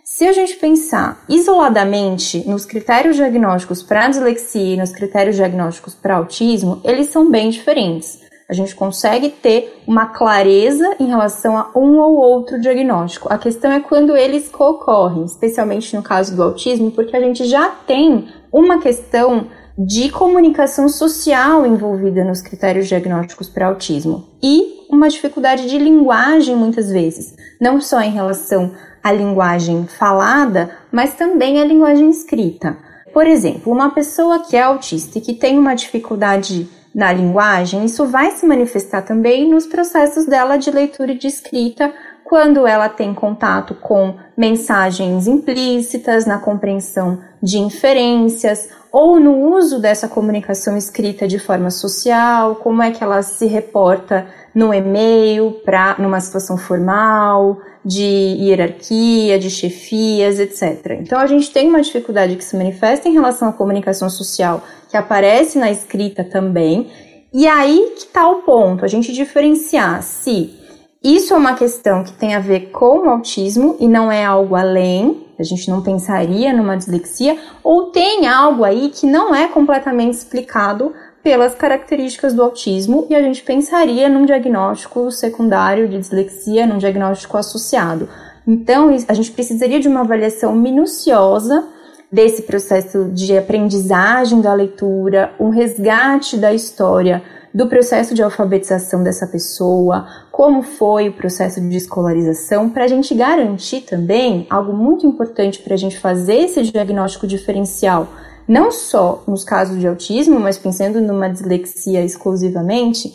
Se 0.04 0.24
a 0.24 0.30
gente 0.30 0.54
pensar 0.54 1.24
isoladamente 1.28 2.48
nos 2.48 2.64
critérios 2.64 3.16
diagnósticos 3.16 3.82
para 3.82 4.06
dislexia 4.06 4.74
e 4.74 4.76
nos 4.76 4.92
critérios 4.92 5.34
diagnósticos 5.34 5.92
para 5.92 6.18
autismo, 6.18 6.80
eles 6.84 7.08
são 7.08 7.28
bem 7.28 7.50
diferentes. 7.50 8.20
A 8.48 8.54
gente 8.54 8.76
consegue 8.76 9.28
ter 9.28 9.82
uma 9.88 10.06
clareza 10.06 10.94
em 11.00 11.06
relação 11.08 11.58
a 11.58 11.70
um 11.74 11.98
ou 11.98 12.14
outro 12.14 12.60
diagnóstico. 12.60 13.26
A 13.28 13.38
questão 13.38 13.72
é 13.72 13.80
quando 13.80 14.16
eles 14.16 14.48
ocorrem, 14.54 15.24
especialmente 15.24 15.96
no 15.96 16.02
caso 16.02 16.36
do 16.36 16.44
autismo, 16.44 16.92
porque 16.92 17.16
a 17.16 17.20
gente 17.20 17.44
já 17.46 17.70
tem 17.70 18.28
uma 18.52 18.78
questão 18.78 19.48
de 19.76 20.10
comunicação 20.10 20.88
social 20.88 21.66
envolvida 21.66 22.24
nos 22.24 22.40
critérios 22.40 22.88
diagnósticos 22.88 23.48
para 23.48 23.66
autismo 23.66 24.28
e 24.42 24.86
uma 24.90 25.08
dificuldade 25.08 25.68
de 25.68 25.78
linguagem 25.78 26.54
muitas 26.54 26.90
vezes, 26.90 27.34
não 27.60 27.80
só 27.80 28.00
em 28.00 28.10
relação 28.10 28.72
à 29.02 29.10
linguagem 29.10 29.86
falada, 29.86 30.70
mas 30.90 31.14
também 31.14 31.60
à 31.60 31.64
linguagem 31.64 32.10
escrita. 32.10 32.76
Por 33.12 33.26
exemplo, 33.26 33.72
uma 33.72 33.90
pessoa 33.90 34.40
que 34.40 34.56
é 34.56 34.62
autista 34.62 35.18
e 35.18 35.20
que 35.20 35.34
tem 35.34 35.58
uma 35.58 35.74
dificuldade 35.74 36.68
na 36.94 37.10
linguagem, 37.12 37.84
isso 37.84 38.06
vai 38.06 38.32
se 38.32 38.46
manifestar 38.46 39.02
também 39.02 39.48
nos 39.48 39.66
processos 39.66 40.26
dela 40.26 40.58
de 40.58 40.70
leitura 40.70 41.12
e 41.12 41.18
de 41.18 41.26
escrita, 41.26 41.92
quando 42.24 42.66
ela 42.66 42.88
tem 42.88 43.12
contato 43.12 43.74
com 43.74 44.14
mensagens 44.36 45.26
implícitas, 45.26 46.24
na 46.24 46.38
compreensão 46.38 47.18
de 47.42 47.58
inferências 47.58 48.70
ou 48.92 49.18
no 49.18 49.54
uso 49.56 49.80
dessa 49.80 50.06
comunicação 50.06 50.76
escrita 50.76 51.26
de 51.26 51.38
forma 51.38 51.70
social, 51.70 52.56
como 52.56 52.82
é 52.82 52.90
que 52.90 53.02
ela 53.02 53.22
se 53.22 53.46
reporta 53.46 54.26
no 54.54 54.75
e-mail 54.75 55.52
para 55.64 55.96
numa 55.99 56.20
situação 56.20 56.58
formal, 56.58 57.58
de 57.82 58.02
hierarquia, 58.02 59.38
de 59.38 59.49
chefias, 59.49 60.38
etc. 60.38 60.99
Então 61.00 61.18
a 61.18 61.26
gente 61.26 61.50
tem 61.50 61.68
uma 61.68 61.80
dificuldade 61.80 62.37
que 62.37 62.44
se 62.44 62.54
manifesta 62.54 63.08
em 63.08 63.12
relação 63.12 63.49
à 63.49 63.52
comunicação 63.52 64.11
social, 64.11 64.62
que 64.90 64.96
aparece 64.96 65.58
na 65.58 65.70
escrita 65.70 66.22
também. 66.22 66.90
E 67.32 67.46
aí 67.46 67.94
que 67.96 68.04
está 68.04 68.28
o 68.28 68.42
ponto, 68.42 68.84
a 68.84 68.88
gente 68.88 69.11
diferenciar 69.11 70.02
se 70.02 70.61
isso 71.02 71.34
é 71.34 71.37
uma 71.37 71.54
questão 71.54 72.04
que 72.04 72.12
tem 72.12 72.34
a 72.34 72.38
ver 72.38 72.70
com 72.70 73.06
o 73.06 73.11
autismo 73.11 73.76
e 73.80 73.88
não 73.88 74.12
é 74.12 74.25
algo 74.25 74.54
além, 74.54 75.26
a 75.42 75.46
gente 75.46 75.70
não 75.70 75.82
pensaria 75.82 76.52
numa 76.52 76.76
dislexia, 76.76 77.37
ou 77.62 77.90
tem 77.90 78.26
algo 78.26 78.64
aí 78.64 78.90
que 78.90 79.06
não 79.06 79.34
é 79.34 79.49
completamente 79.49 80.14
explicado 80.14 80.92
pelas 81.22 81.54
características 81.54 82.34
do 82.34 82.42
autismo 82.42 83.06
e 83.08 83.14
a 83.14 83.22
gente 83.22 83.42
pensaria 83.42 84.08
num 84.08 84.26
diagnóstico 84.26 85.11
secundário 85.11 85.88
de 85.88 85.99
dislexia, 85.99 86.66
num 86.66 86.78
diagnóstico 86.78 87.37
associado. 87.37 88.08
Então, 88.46 88.90
a 89.06 89.14
gente 89.14 89.30
precisaria 89.30 89.78
de 89.78 89.87
uma 89.87 90.00
avaliação 90.00 90.54
minuciosa 90.54 91.68
desse 92.11 92.42
processo 92.42 93.08
de 93.12 93.37
aprendizagem 93.37 94.40
da 94.40 94.52
leitura, 94.52 95.32
um 95.38 95.49
resgate 95.49 96.37
da 96.37 96.52
história 96.52 97.22
do 97.54 97.66
processo 97.66 98.14
de 98.14 98.23
alfabetização 98.23 99.02
dessa 99.02 99.26
pessoa, 99.26 100.06
como 100.30 100.62
foi 100.62 101.09
o 101.09 101.12
processo 101.12 101.61
de 101.61 101.76
escolarização, 101.76 102.71
para 102.71 102.85
a 102.85 102.88
gente 102.88 103.14
garantir 103.14 103.82
também 103.82 104.47
algo 104.49 104.73
muito 104.73 105.06
importante 105.06 105.61
para 105.61 105.75
a 105.75 105.76
gente 105.76 105.99
fazer 105.99 106.37
esse 106.37 106.62
diagnóstico 106.62 107.26
diferencial, 107.26 108.09
não 108.49 108.71
só 108.71 109.23
nos 109.26 109.44
casos 109.44 109.78
de 109.78 109.87
autismo, 109.87 110.40
mas 110.40 110.56
pensando 110.56 111.00
numa 111.00 111.28
dislexia 111.28 112.02
exclusivamente, 112.02 113.12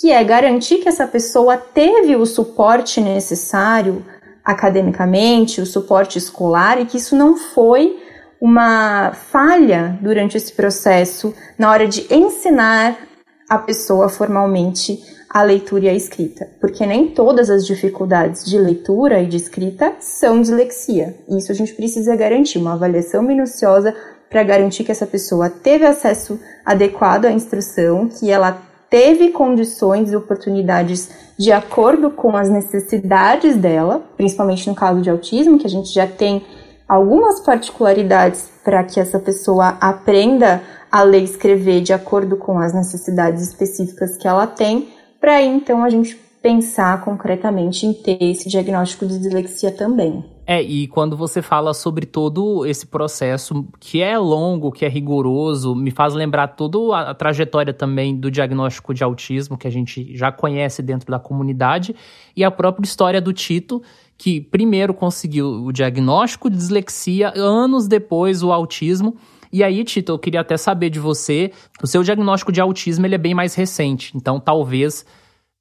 que 0.00 0.10
é 0.10 0.22
garantir 0.22 0.78
que 0.78 0.88
essa 0.88 1.06
pessoa 1.06 1.56
teve 1.56 2.16
o 2.16 2.24
suporte 2.24 3.00
necessário 3.00 4.04
academicamente, 4.44 5.60
o 5.60 5.66
suporte 5.66 6.16
escolar 6.16 6.80
e 6.80 6.86
que 6.86 6.96
isso 6.96 7.14
não 7.14 7.36
foi 7.36 7.98
uma 8.40 9.12
falha 9.12 9.98
durante 10.00 10.36
esse 10.36 10.52
processo 10.52 11.34
na 11.58 11.70
hora 11.70 11.86
de 11.86 12.06
ensinar 12.12 13.09
a 13.50 13.58
pessoa 13.58 14.08
formalmente 14.08 15.02
a 15.28 15.42
leitura 15.42 15.86
e 15.86 15.88
a 15.88 15.94
escrita, 15.94 16.48
porque 16.60 16.86
nem 16.86 17.08
todas 17.08 17.50
as 17.50 17.66
dificuldades 17.66 18.44
de 18.44 18.56
leitura 18.56 19.20
e 19.20 19.26
de 19.26 19.36
escrita 19.36 19.94
são 20.00 20.40
dislexia. 20.40 21.16
Isso 21.28 21.50
a 21.50 21.54
gente 21.54 21.74
precisa 21.74 22.14
garantir 22.14 22.58
uma 22.58 22.74
avaliação 22.74 23.22
minuciosa 23.22 23.94
para 24.28 24.44
garantir 24.44 24.84
que 24.84 24.92
essa 24.92 25.06
pessoa 25.06 25.50
teve 25.50 25.84
acesso 25.84 26.38
adequado 26.64 27.26
à 27.26 27.32
instrução, 27.32 28.08
que 28.08 28.30
ela 28.30 28.62
teve 28.88 29.30
condições 29.30 30.12
e 30.12 30.16
oportunidades 30.16 31.10
de 31.36 31.50
acordo 31.52 32.10
com 32.10 32.36
as 32.36 32.48
necessidades 32.48 33.56
dela, 33.56 34.04
principalmente 34.16 34.68
no 34.68 34.74
caso 34.74 35.00
de 35.00 35.10
autismo, 35.10 35.58
que 35.58 35.66
a 35.66 35.70
gente 35.70 35.92
já 35.92 36.06
tem 36.06 36.44
algumas 36.90 37.38
particularidades 37.38 38.50
para 38.64 38.82
que 38.82 38.98
essa 38.98 39.20
pessoa 39.20 39.78
aprenda 39.80 40.60
a 40.90 41.04
ler 41.04 41.20
e 41.20 41.24
escrever 41.24 41.82
de 41.82 41.92
acordo 41.92 42.36
com 42.36 42.58
as 42.58 42.74
necessidades 42.74 43.48
específicas 43.48 44.16
que 44.16 44.26
ela 44.26 44.44
tem, 44.44 44.88
para 45.20 45.40
então 45.40 45.84
a 45.84 45.88
gente 45.88 46.16
pensar 46.42 47.04
concretamente 47.04 47.86
em 47.86 47.92
ter 47.92 48.18
esse 48.20 48.48
diagnóstico 48.48 49.06
de 49.06 49.20
dislexia 49.20 49.70
também. 49.70 50.24
É, 50.44 50.60
e 50.60 50.88
quando 50.88 51.16
você 51.16 51.40
fala 51.40 51.72
sobre 51.72 52.06
todo 52.06 52.66
esse 52.66 52.84
processo 52.84 53.68
que 53.78 54.02
é 54.02 54.18
longo, 54.18 54.72
que 54.72 54.84
é 54.84 54.88
rigoroso, 54.88 55.76
me 55.76 55.92
faz 55.92 56.12
lembrar 56.12 56.48
toda 56.48 56.78
a 56.98 57.14
trajetória 57.14 57.72
também 57.72 58.16
do 58.16 58.32
diagnóstico 58.32 58.92
de 58.92 59.04
autismo 59.04 59.56
que 59.56 59.68
a 59.68 59.70
gente 59.70 60.16
já 60.16 60.32
conhece 60.32 60.82
dentro 60.82 61.08
da 61.08 61.20
comunidade 61.20 61.94
e 62.34 62.42
a 62.42 62.50
própria 62.50 62.84
história 62.84 63.20
do 63.20 63.32
Tito, 63.32 63.80
que 64.20 64.38
primeiro 64.38 64.92
conseguiu 64.92 65.64
o 65.64 65.72
diagnóstico 65.72 66.50
de 66.50 66.56
dislexia, 66.58 67.32
anos 67.34 67.88
depois 67.88 68.42
o 68.42 68.52
autismo. 68.52 69.16
E 69.50 69.64
aí, 69.64 69.82
Tito, 69.82 70.12
eu 70.12 70.18
queria 70.18 70.42
até 70.42 70.58
saber 70.58 70.90
de 70.90 71.00
você, 71.00 71.50
o 71.82 71.86
seu 71.86 72.02
diagnóstico 72.02 72.52
de 72.52 72.60
autismo 72.60 73.06
ele 73.06 73.14
é 73.14 73.18
bem 73.18 73.32
mais 73.32 73.54
recente, 73.54 74.14
então 74.14 74.38
talvez 74.38 75.06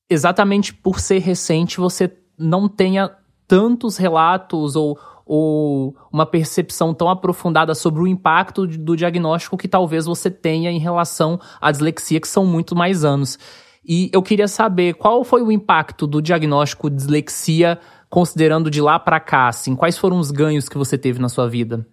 exatamente 0.09 0.73
por 0.73 0.99
ser 0.99 1.19
recente 1.19 1.77
você 1.77 2.11
não 2.37 2.67
tenha 2.67 3.09
tantos 3.47 3.95
relatos 3.95 4.75
ou, 4.75 4.99
ou 5.25 5.95
uma 6.11 6.25
percepção 6.25 6.93
tão 6.93 7.07
aprofundada 7.07 7.73
sobre 7.73 8.01
o 8.01 8.07
impacto 8.07 8.67
do 8.67 8.93
diagnóstico 8.93 9.55
que 9.55 9.69
talvez 9.69 10.05
você 10.05 10.29
tenha 10.29 10.69
em 10.69 10.79
relação 10.79 11.39
à 11.61 11.71
dislexia, 11.71 12.19
que 12.19 12.27
são 12.27 12.45
muito 12.45 12.75
mais 12.75 13.05
anos. 13.05 13.39
E 13.85 14.09
eu 14.11 14.21
queria 14.21 14.49
saber 14.49 14.95
qual 14.95 15.23
foi 15.23 15.41
o 15.41 15.49
impacto 15.49 16.05
do 16.05 16.21
diagnóstico 16.21 16.89
de 16.89 16.97
dislexia 16.97 17.79
considerando 18.09 18.71
de 18.71 18.81
lá 18.81 18.99
para 18.99 19.19
cá, 19.19 19.47
assim, 19.47 19.75
quais 19.75 19.97
foram 19.97 20.17
os 20.17 20.31
ganhos 20.31 20.67
que 20.67 20.77
você 20.77 20.97
teve 20.97 21.19
na 21.19 21.29
sua 21.29 21.47
vida? 21.47 21.85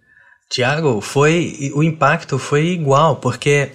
Tiago, 0.49 1.01
foi 1.01 1.71
o 1.75 1.83
impacto 1.83 2.39
foi 2.39 2.67
igual, 2.67 3.17
porque 3.17 3.71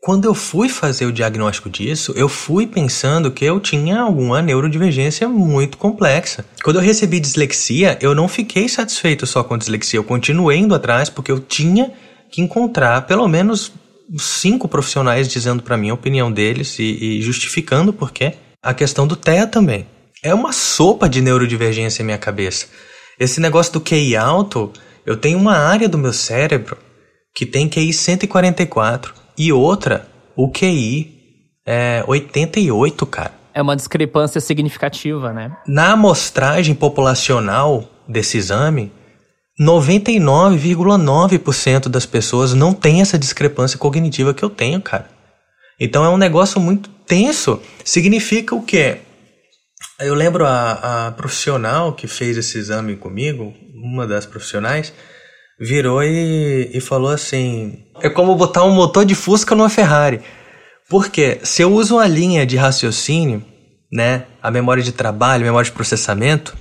quando 0.00 0.24
eu 0.24 0.34
fui 0.34 0.68
fazer 0.68 1.06
o 1.06 1.12
diagnóstico 1.12 1.68
disso, 1.68 2.12
eu 2.16 2.28
fui 2.28 2.66
pensando 2.66 3.30
que 3.30 3.44
eu 3.44 3.60
tinha 3.60 4.00
alguma 4.00 4.40
neurodivergência 4.40 5.28
muito 5.28 5.78
complexa. 5.78 6.44
Quando 6.64 6.76
eu 6.76 6.82
recebi 6.82 7.20
dislexia, 7.20 7.98
eu 8.00 8.14
não 8.14 8.26
fiquei 8.26 8.68
satisfeito 8.68 9.26
só 9.26 9.44
com 9.44 9.58
dislexia, 9.58 9.98
eu 9.98 10.04
continuei 10.04 10.58
indo 10.58 10.74
atrás 10.74 11.08
porque 11.08 11.30
eu 11.30 11.40
tinha 11.40 11.92
que 12.30 12.40
encontrar 12.40 13.06
pelo 13.06 13.28
menos 13.28 13.72
cinco 14.18 14.66
profissionais 14.66 15.28
dizendo 15.28 15.62
para 15.62 15.76
mim 15.76 15.90
a 15.90 15.94
opinião 15.94 16.32
deles 16.32 16.78
e, 16.78 17.18
e 17.18 17.22
justificando 17.22 17.92
por 17.92 18.10
quê. 18.10 18.34
A 18.62 18.72
questão 18.72 19.06
do 19.06 19.16
TEA 19.16 19.46
também. 19.46 19.86
É 20.22 20.32
uma 20.32 20.52
sopa 20.52 21.08
de 21.08 21.20
neurodivergência 21.20 22.00
em 22.00 22.04
minha 22.04 22.18
cabeça. 22.18 22.68
Esse 23.18 23.40
negócio 23.40 23.72
do 23.72 23.80
QI 23.80 24.14
alto, 24.14 24.72
eu 25.04 25.16
tenho 25.16 25.36
uma 25.36 25.56
área 25.56 25.88
do 25.88 25.98
meu 25.98 26.12
cérebro 26.12 26.78
que 27.34 27.44
tem 27.44 27.68
QI 27.68 27.92
144 27.92 29.12
e 29.36 29.52
outra, 29.52 30.06
o 30.36 30.48
QI 30.48 31.12
é 31.66 32.04
88, 32.06 33.04
cara. 33.06 33.32
É 33.52 33.60
uma 33.60 33.74
discrepância 33.74 34.40
significativa, 34.40 35.32
né? 35.32 35.56
Na 35.66 35.90
amostragem 35.92 36.76
populacional 36.76 37.90
desse 38.06 38.38
exame, 38.38 38.92
99,9% 39.60 41.88
das 41.88 42.06
pessoas 42.06 42.54
não 42.54 42.72
tem 42.72 43.00
essa 43.00 43.18
discrepância 43.18 43.76
cognitiva 43.76 44.32
que 44.32 44.44
eu 44.44 44.50
tenho, 44.50 44.80
cara. 44.80 45.10
Então 45.80 46.04
é 46.04 46.08
um 46.08 46.16
negócio 46.16 46.60
muito 46.60 46.88
tenso. 47.06 47.60
Significa 47.84 48.54
o 48.54 48.62
quê? 48.62 49.00
Eu 50.00 50.14
lembro 50.14 50.46
a, 50.46 51.06
a 51.06 51.12
profissional 51.12 51.92
que 51.92 52.06
fez 52.06 52.36
esse 52.36 52.58
exame 52.58 52.96
comigo, 52.96 53.54
uma 53.74 54.06
das 54.06 54.26
profissionais, 54.26 54.92
virou 55.58 56.02
e, 56.02 56.70
e 56.72 56.80
falou 56.80 57.10
assim: 57.10 57.84
é 58.00 58.10
como 58.10 58.34
botar 58.34 58.64
um 58.64 58.74
motor 58.74 59.04
de 59.04 59.14
Fusca 59.14 59.54
numa 59.54 59.70
Ferrari. 59.70 60.20
Porque 60.88 61.40
se 61.42 61.62
eu 61.62 61.72
uso 61.72 61.96
uma 61.96 62.06
linha 62.06 62.44
de 62.44 62.56
raciocínio, 62.56 63.44
né, 63.90 64.24
a 64.42 64.50
memória 64.50 64.82
de 64.82 64.92
trabalho, 64.92 65.42
a 65.42 65.46
memória 65.46 65.70
de 65.70 65.74
processamento, 65.74 66.56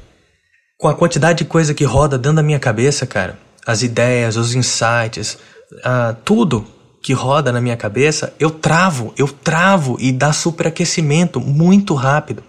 com 0.78 0.88
a 0.88 0.96
quantidade 0.96 1.40
de 1.40 1.46
coisa 1.46 1.74
que 1.74 1.84
roda 1.84 2.18
dentro 2.18 2.38
da 2.38 2.44
minha 2.44 2.60
cabeça, 2.60 3.06
cara, 3.06 3.38
as 3.66 3.84
ideias, 3.84 4.38
os 4.38 4.56
insights, 4.56 5.38
uh, 5.74 6.16
tudo 6.24 6.66
que 7.02 7.14
roda 7.14 7.52
na 7.52 7.60
minha 7.60 7.76
cabeça, 7.76 8.34
eu 8.40 8.52
travo, 8.52 9.14
eu 9.18 9.28
travo 9.28 9.98
e 10.00 10.12
dá 10.12 10.32
superaquecimento 10.32 11.40
muito 11.40 11.94
rápido. 11.94 12.44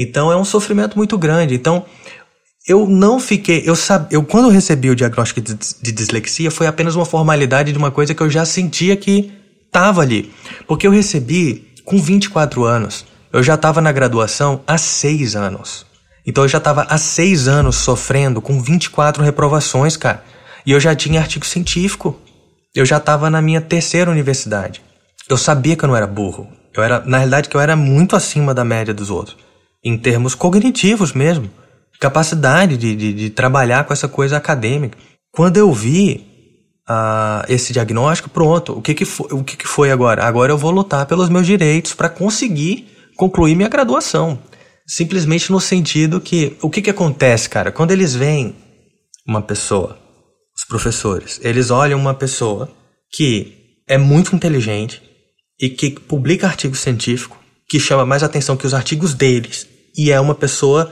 Então 0.00 0.30
é 0.30 0.36
um 0.36 0.44
sofrimento 0.44 0.96
muito 0.96 1.18
grande. 1.18 1.56
Então 1.56 1.84
eu 2.68 2.86
não 2.86 3.18
fiquei, 3.18 3.64
eu 3.66 3.74
sabe, 3.74 4.14
eu 4.14 4.22
quando 4.22 4.44
eu 4.44 4.52
recebi 4.52 4.88
o 4.90 4.94
diagnóstico 4.94 5.40
de, 5.40 5.54
de, 5.54 5.90
dislexia 5.90 6.52
foi 6.52 6.68
apenas 6.68 6.94
uma 6.94 7.04
formalidade 7.04 7.72
de 7.72 7.78
uma 7.78 7.90
coisa 7.90 8.14
que 8.14 8.22
eu 8.22 8.30
já 8.30 8.44
sentia 8.44 8.96
que 8.96 9.32
estava 9.66 10.02
ali, 10.02 10.32
porque 10.68 10.86
eu 10.86 10.92
recebi 10.92 11.66
com 11.84 12.00
24 12.00 12.64
anos. 12.64 13.04
Eu 13.32 13.42
já 13.42 13.54
estava 13.54 13.80
na 13.80 13.90
graduação 13.90 14.62
há 14.66 14.78
seis 14.78 15.34
anos. 15.34 15.84
Então 16.24 16.44
eu 16.44 16.48
já 16.48 16.58
estava 16.58 16.82
há 16.88 16.96
seis 16.96 17.48
anos 17.48 17.74
sofrendo 17.76 18.40
com 18.40 18.62
24 18.62 19.22
reprovações, 19.24 19.96
cara. 19.96 20.22
E 20.64 20.70
eu 20.70 20.78
já 20.78 20.94
tinha 20.94 21.20
artigo 21.20 21.44
científico. 21.44 22.16
Eu 22.74 22.86
já 22.86 22.98
estava 22.98 23.28
na 23.28 23.42
minha 23.42 23.60
terceira 23.60 24.10
universidade. 24.10 24.80
Eu 25.28 25.36
sabia 25.36 25.74
que 25.74 25.84
eu 25.84 25.88
não 25.88 25.96
era 25.96 26.06
burro. 26.06 26.46
Eu 26.74 26.82
era, 26.82 27.00
na 27.04 27.18
realidade, 27.18 27.48
que 27.48 27.56
eu 27.56 27.60
era 27.60 27.74
muito 27.74 28.14
acima 28.14 28.54
da 28.54 28.64
média 28.64 28.94
dos 28.94 29.10
outros 29.10 29.47
em 29.84 29.96
termos 29.96 30.34
cognitivos 30.34 31.12
mesmo, 31.12 31.50
capacidade 32.00 32.76
de, 32.76 32.94
de, 32.94 33.12
de 33.12 33.30
trabalhar 33.30 33.84
com 33.84 33.92
essa 33.92 34.08
coisa 34.08 34.36
acadêmica. 34.36 34.96
Quando 35.32 35.56
eu 35.56 35.72
vi 35.72 36.26
uh, 36.88 37.44
esse 37.48 37.72
diagnóstico, 37.72 38.30
pronto, 38.30 38.72
o 38.72 38.82
que, 38.82 38.94
que, 38.94 39.04
foi, 39.04 39.28
o 39.32 39.44
que, 39.44 39.56
que 39.56 39.66
foi 39.66 39.90
agora? 39.90 40.24
Agora 40.24 40.52
eu 40.52 40.58
vou 40.58 40.70
lutar 40.70 41.06
pelos 41.06 41.28
meus 41.28 41.46
direitos 41.46 41.94
para 41.94 42.08
conseguir 42.08 42.88
concluir 43.16 43.54
minha 43.54 43.68
graduação. 43.68 44.38
Simplesmente 44.86 45.52
no 45.52 45.60
sentido 45.60 46.20
que, 46.20 46.56
o 46.62 46.70
que, 46.70 46.80
que 46.80 46.90
acontece, 46.90 47.48
cara? 47.48 47.70
Quando 47.70 47.90
eles 47.90 48.14
veem 48.14 48.56
uma 49.26 49.42
pessoa, 49.42 49.98
os 50.56 50.64
professores, 50.64 51.38
eles 51.42 51.70
olham 51.70 51.98
uma 51.98 52.14
pessoa 52.14 52.70
que 53.12 53.82
é 53.86 53.98
muito 53.98 54.34
inteligente 54.34 55.02
e 55.60 55.68
que 55.68 55.90
publica 55.90 56.46
artigo 56.46 56.74
científico, 56.74 57.36
que 57.68 57.78
chama 57.78 58.06
mais 58.06 58.22
atenção 58.22 58.56
que 58.56 58.66
os 58.66 58.74
artigos 58.74 59.14
deles 59.14 59.66
e 59.96 60.10
é 60.10 60.20
uma 60.20 60.34
pessoa 60.34 60.90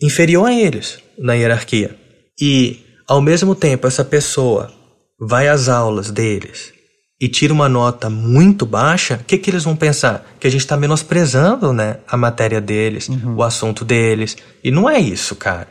inferior 0.00 0.46
a 0.46 0.54
eles 0.54 0.98
na 1.18 1.34
hierarquia. 1.34 1.96
E, 2.40 2.84
ao 3.08 3.20
mesmo 3.20 3.54
tempo, 3.54 3.86
essa 3.86 4.04
pessoa 4.04 4.72
vai 5.18 5.48
às 5.48 5.68
aulas 5.68 6.10
deles 6.10 6.74
e 7.20 7.28
tira 7.28 7.52
uma 7.52 7.68
nota 7.68 8.10
muito 8.10 8.66
baixa, 8.66 9.14
o 9.14 9.24
que, 9.24 9.38
que 9.38 9.50
eles 9.50 9.64
vão 9.64 9.74
pensar? 9.74 10.26
Que 10.38 10.46
a 10.46 10.50
gente 10.50 10.60
está 10.60 10.76
menosprezando 10.76 11.72
né, 11.72 11.98
a 12.06 12.16
matéria 12.16 12.60
deles, 12.60 13.08
uhum. 13.08 13.36
o 13.36 13.42
assunto 13.42 13.84
deles. 13.84 14.36
E 14.62 14.70
não 14.70 14.88
é 14.88 14.98
isso, 14.98 15.34
cara. 15.34 15.68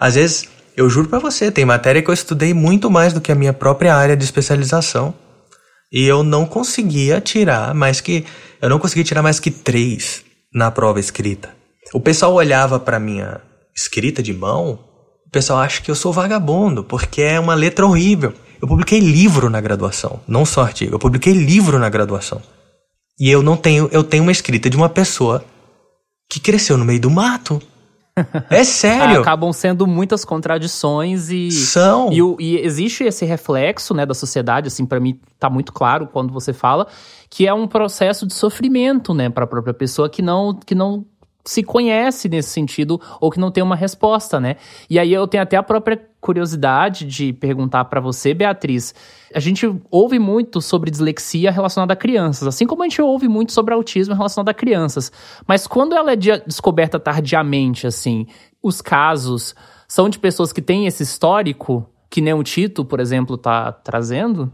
Às 0.00 0.14
vezes, 0.14 0.48
eu 0.74 0.88
juro 0.88 1.08
para 1.08 1.18
você, 1.18 1.50
tem 1.50 1.64
matéria 1.64 2.00
que 2.00 2.08
eu 2.08 2.14
estudei 2.14 2.54
muito 2.54 2.90
mais 2.90 3.12
do 3.12 3.20
que 3.20 3.30
a 3.30 3.34
minha 3.34 3.52
própria 3.52 3.94
área 3.94 4.16
de 4.16 4.24
especialização. 4.24 5.12
E 5.92 6.04
eu 6.04 6.22
não 6.22 6.44
conseguia 6.44 7.20
tirar 7.20 7.74
mais 7.74 8.00
que. 8.00 8.24
Eu 8.60 8.68
não 8.68 8.78
conseguia 8.78 9.04
tirar 9.04 9.22
mais 9.22 9.40
que 9.40 9.50
três 9.50 10.24
na 10.52 10.70
prova 10.70 11.00
escrita. 11.00 11.54
O 11.94 12.00
pessoal 12.00 12.34
olhava 12.34 12.78
para 12.78 13.00
minha 13.00 13.40
escrita 13.74 14.22
de 14.22 14.34
mão, 14.34 14.78
o 15.26 15.30
pessoal 15.30 15.60
acha 15.60 15.80
que 15.80 15.90
eu 15.90 15.94
sou 15.94 16.12
vagabundo, 16.12 16.84
porque 16.84 17.22
é 17.22 17.38
uma 17.38 17.54
letra 17.54 17.86
horrível. 17.86 18.34
Eu 18.60 18.66
publiquei 18.66 18.98
livro 18.98 19.48
na 19.48 19.60
graduação, 19.60 20.20
não 20.26 20.44
só 20.44 20.62
artigo, 20.62 20.94
eu 20.94 20.98
publiquei 20.98 21.32
livro 21.32 21.78
na 21.78 21.88
graduação. 21.88 22.42
E 23.18 23.30
eu 23.30 23.42
não 23.42 23.56
tenho, 23.56 23.88
eu 23.92 24.02
tenho 24.04 24.22
uma 24.22 24.32
escrita 24.32 24.68
de 24.68 24.76
uma 24.76 24.88
pessoa 24.88 25.44
que 26.30 26.40
cresceu 26.40 26.76
no 26.76 26.84
meio 26.84 27.00
do 27.00 27.10
mato. 27.10 27.60
É 28.50 28.64
sério. 28.64 29.20
Acabam 29.20 29.52
sendo 29.52 29.86
muitas 29.86 30.24
contradições 30.24 31.30
e. 31.30 31.50
São. 31.50 32.10
E, 32.12 32.20
e 32.40 32.58
existe 32.58 33.04
esse 33.04 33.24
reflexo, 33.24 33.94
né, 33.94 34.06
da 34.06 34.14
sociedade, 34.14 34.68
assim, 34.68 34.86
para 34.86 35.00
mim 35.00 35.18
tá 35.38 35.48
muito 35.50 35.72
claro 35.72 36.06
quando 36.06 36.32
você 36.32 36.52
fala, 36.52 36.86
que 37.30 37.46
é 37.46 37.54
um 37.54 37.66
processo 37.66 38.26
de 38.26 38.34
sofrimento, 38.34 39.14
né, 39.14 39.28
para 39.28 39.44
a 39.44 39.46
própria 39.46 39.74
pessoa 39.74 40.08
que 40.08 40.22
não, 40.22 40.54
que 40.54 40.74
não 40.74 41.04
se 41.48 41.62
conhece 41.62 42.28
nesse 42.28 42.50
sentido 42.50 43.00
ou 43.18 43.30
que 43.30 43.40
não 43.40 43.50
tem 43.50 43.64
uma 43.64 43.74
resposta, 43.74 44.38
né? 44.38 44.56
E 44.90 44.98
aí 44.98 45.10
eu 45.10 45.26
tenho 45.26 45.42
até 45.42 45.56
a 45.56 45.62
própria 45.62 45.98
curiosidade 46.20 47.06
de 47.06 47.32
perguntar 47.32 47.86
para 47.86 48.02
você, 48.02 48.34
Beatriz. 48.34 48.94
A 49.34 49.40
gente 49.40 49.66
ouve 49.90 50.18
muito 50.18 50.60
sobre 50.60 50.90
dislexia 50.90 51.50
relacionada 51.50 51.94
a 51.94 51.96
crianças, 51.96 52.46
assim 52.46 52.66
como 52.66 52.82
a 52.82 52.86
gente 52.86 53.00
ouve 53.00 53.28
muito 53.28 53.52
sobre 53.52 53.72
autismo 53.72 54.14
relacionado 54.14 54.50
a 54.50 54.52
crianças. 54.52 55.10
Mas 55.46 55.66
quando 55.66 55.96
ela 55.96 56.12
é 56.12 56.16
descoberta 56.16 57.00
tardiamente, 57.00 57.86
assim, 57.86 58.26
os 58.62 58.82
casos 58.82 59.54
são 59.86 60.10
de 60.10 60.18
pessoas 60.18 60.52
que 60.52 60.60
têm 60.60 60.86
esse 60.86 61.02
histórico, 61.02 61.88
que 62.10 62.20
nem 62.20 62.34
o 62.34 62.42
Tito, 62.42 62.84
por 62.84 63.00
exemplo, 63.00 63.36
está 63.36 63.72
trazendo? 63.72 64.52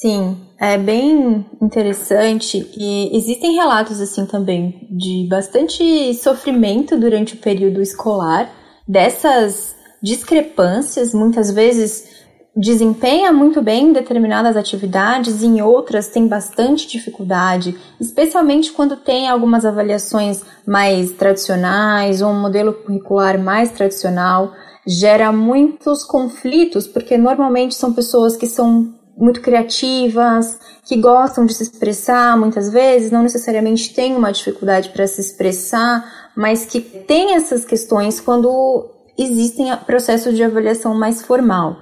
Sim, 0.00 0.38
é 0.58 0.78
bem 0.78 1.44
interessante 1.60 2.66
e 2.74 3.14
existem 3.14 3.54
relatos 3.54 4.00
assim 4.00 4.24
também 4.24 4.88
de 4.90 5.26
bastante 5.28 6.14
sofrimento 6.14 6.98
durante 6.98 7.34
o 7.34 7.36
período 7.36 7.82
escolar, 7.82 8.50
dessas 8.88 9.76
discrepâncias, 10.02 11.12
muitas 11.12 11.50
vezes 11.50 12.08
desempenha 12.56 13.30
muito 13.30 13.60
bem 13.60 13.88
em 13.88 13.92
determinadas 13.92 14.56
atividades 14.56 15.42
e 15.42 15.46
em 15.46 15.60
outras 15.60 16.08
tem 16.08 16.26
bastante 16.26 16.88
dificuldade, 16.88 17.76
especialmente 18.00 18.72
quando 18.72 18.96
tem 18.96 19.28
algumas 19.28 19.66
avaliações 19.66 20.42
mais 20.66 21.12
tradicionais 21.12 22.22
ou 22.22 22.30
um 22.30 22.40
modelo 22.40 22.72
curricular 22.72 23.38
mais 23.38 23.70
tradicional, 23.70 24.54
gera 24.86 25.30
muitos 25.30 26.02
conflitos, 26.04 26.86
porque 26.86 27.18
normalmente 27.18 27.74
são 27.74 27.92
pessoas 27.92 28.34
que 28.34 28.46
são 28.46 28.98
muito 29.16 29.40
criativas, 29.40 30.58
que 30.84 30.96
gostam 30.96 31.46
de 31.46 31.54
se 31.54 31.62
expressar 31.62 32.36
muitas 32.38 32.70
vezes, 32.70 33.10
não 33.10 33.22
necessariamente 33.22 33.92
têm 33.94 34.16
uma 34.16 34.32
dificuldade 34.32 34.88
para 34.90 35.06
se 35.06 35.20
expressar, 35.20 36.30
mas 36.36 36.64
que 36.64 36.80
têm 36.80 37.34
essas 37.34 37.64
questões 37.64 38.20
quando 38.20 38.88
existem 39.18 39.74
processos 39.86 40.34
de 40.34 40.42
avaliação 40.42 40.94
mais 40.94 41.22
formal. 41.22 41.76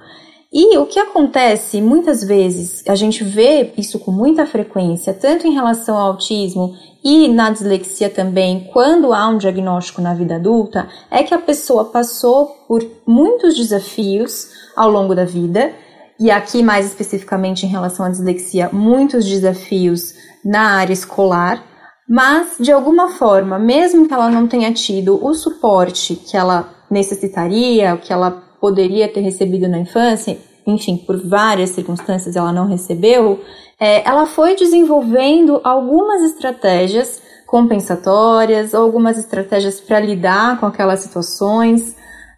E 0.51 0.79
o 0.79 0.87
que 0.87 0.99
acontece 0.99 1.79
muitas 1.79 2.23
vezes, 2.23 2.83
a 2.87 2.95
gente 2.95 3.23
vê 3.23 3.71
isso 3.77 3.99
com 3.99 4.11
muita 4.11 4.47
frequência, 4.47 5.13
tanto 5.13 5.45
em 5.45 5.53
relação 5.53 5.95
ao 5.95 6.07
autismo 6.07 6.75
e 7.03 7.27
na 7.27 7.51
dislexia 7.51 8.09
também, 8.09 8.67
quando 8.73 9.13
há 9.13 9.27
um 9.27 9.37
diagnóstico 9.37 10.01
na 10.01 10.15
vida 10.15 10.35
adulta, 10.35 10.89
é 11.11 11.21
que 11.21 11.35
a 11.35 11.39
pessoa 11.39 11.85
passou 11.85 12.47
por 12.67 12.83
muitos 13.05 13.55
desafios 13.55 14.47
ao 14.75 14.89
longo 14.89 15.13
da 15.13 15.23
vida 15.23 15.71
e 16.19 16.29
aqui 16.29 16.61
mais 16.61 16.85
especificamente 16.85 17.65
em 17.65 17.69
relação 17.69 18.05
à 18.05 18.09
dislexia, 18.09 18.69
muitos 18.73 19.25
desafios 19.25 20.13
na 20.43 20.73
área 20.73 20.93
escolar, 20.93 21.63
mas 22.07 22.57
de 22.59 22.71
alguma 22.71 23.09
forma, 23.11 23.57
mesmo 23.57 24.07
que 24.07 24.13
ela 24.13 24.29
não 24.29 24.47
tenha 24.47 24.73
tido 24.73 25.23
o 25.23 25.33
suporte 25.33 26.15
que 26.15 26.35
ela 26.35 26.69
necessitaria, 26.89 27.93
o 27.93 27.99
que 27.99 28.11
ela 28.11 28.31
poderia 28.59 29.07
ter 29.07 29.21
recebido 29.21 29.67
na 29.67 29.79
infância, 29.79 30.37
enfim, 30.67 30.97
por 30.97 31.17
várias 31.25 31.69
circunstâncias 31.69 32.35
ela 32.35 32.51
não 32.51 32.67
recebeu, 32.67 33.39
é, 33.79 34.07
ela 34.07 34.25
foi 34.25 34.55
desenvolvendo 34.55 35.61
algumas 35.63 36.21
estratégias 36.23 37.21
compensatórias, 37.47 38.75
algumas 38.75 39.17
estratégias 39.17 39.79
para 39.79 39.99
lidar 39.99 40.59
com 40.59 40.65
aquelas 40.65 40.99
situações, 40.99 41.95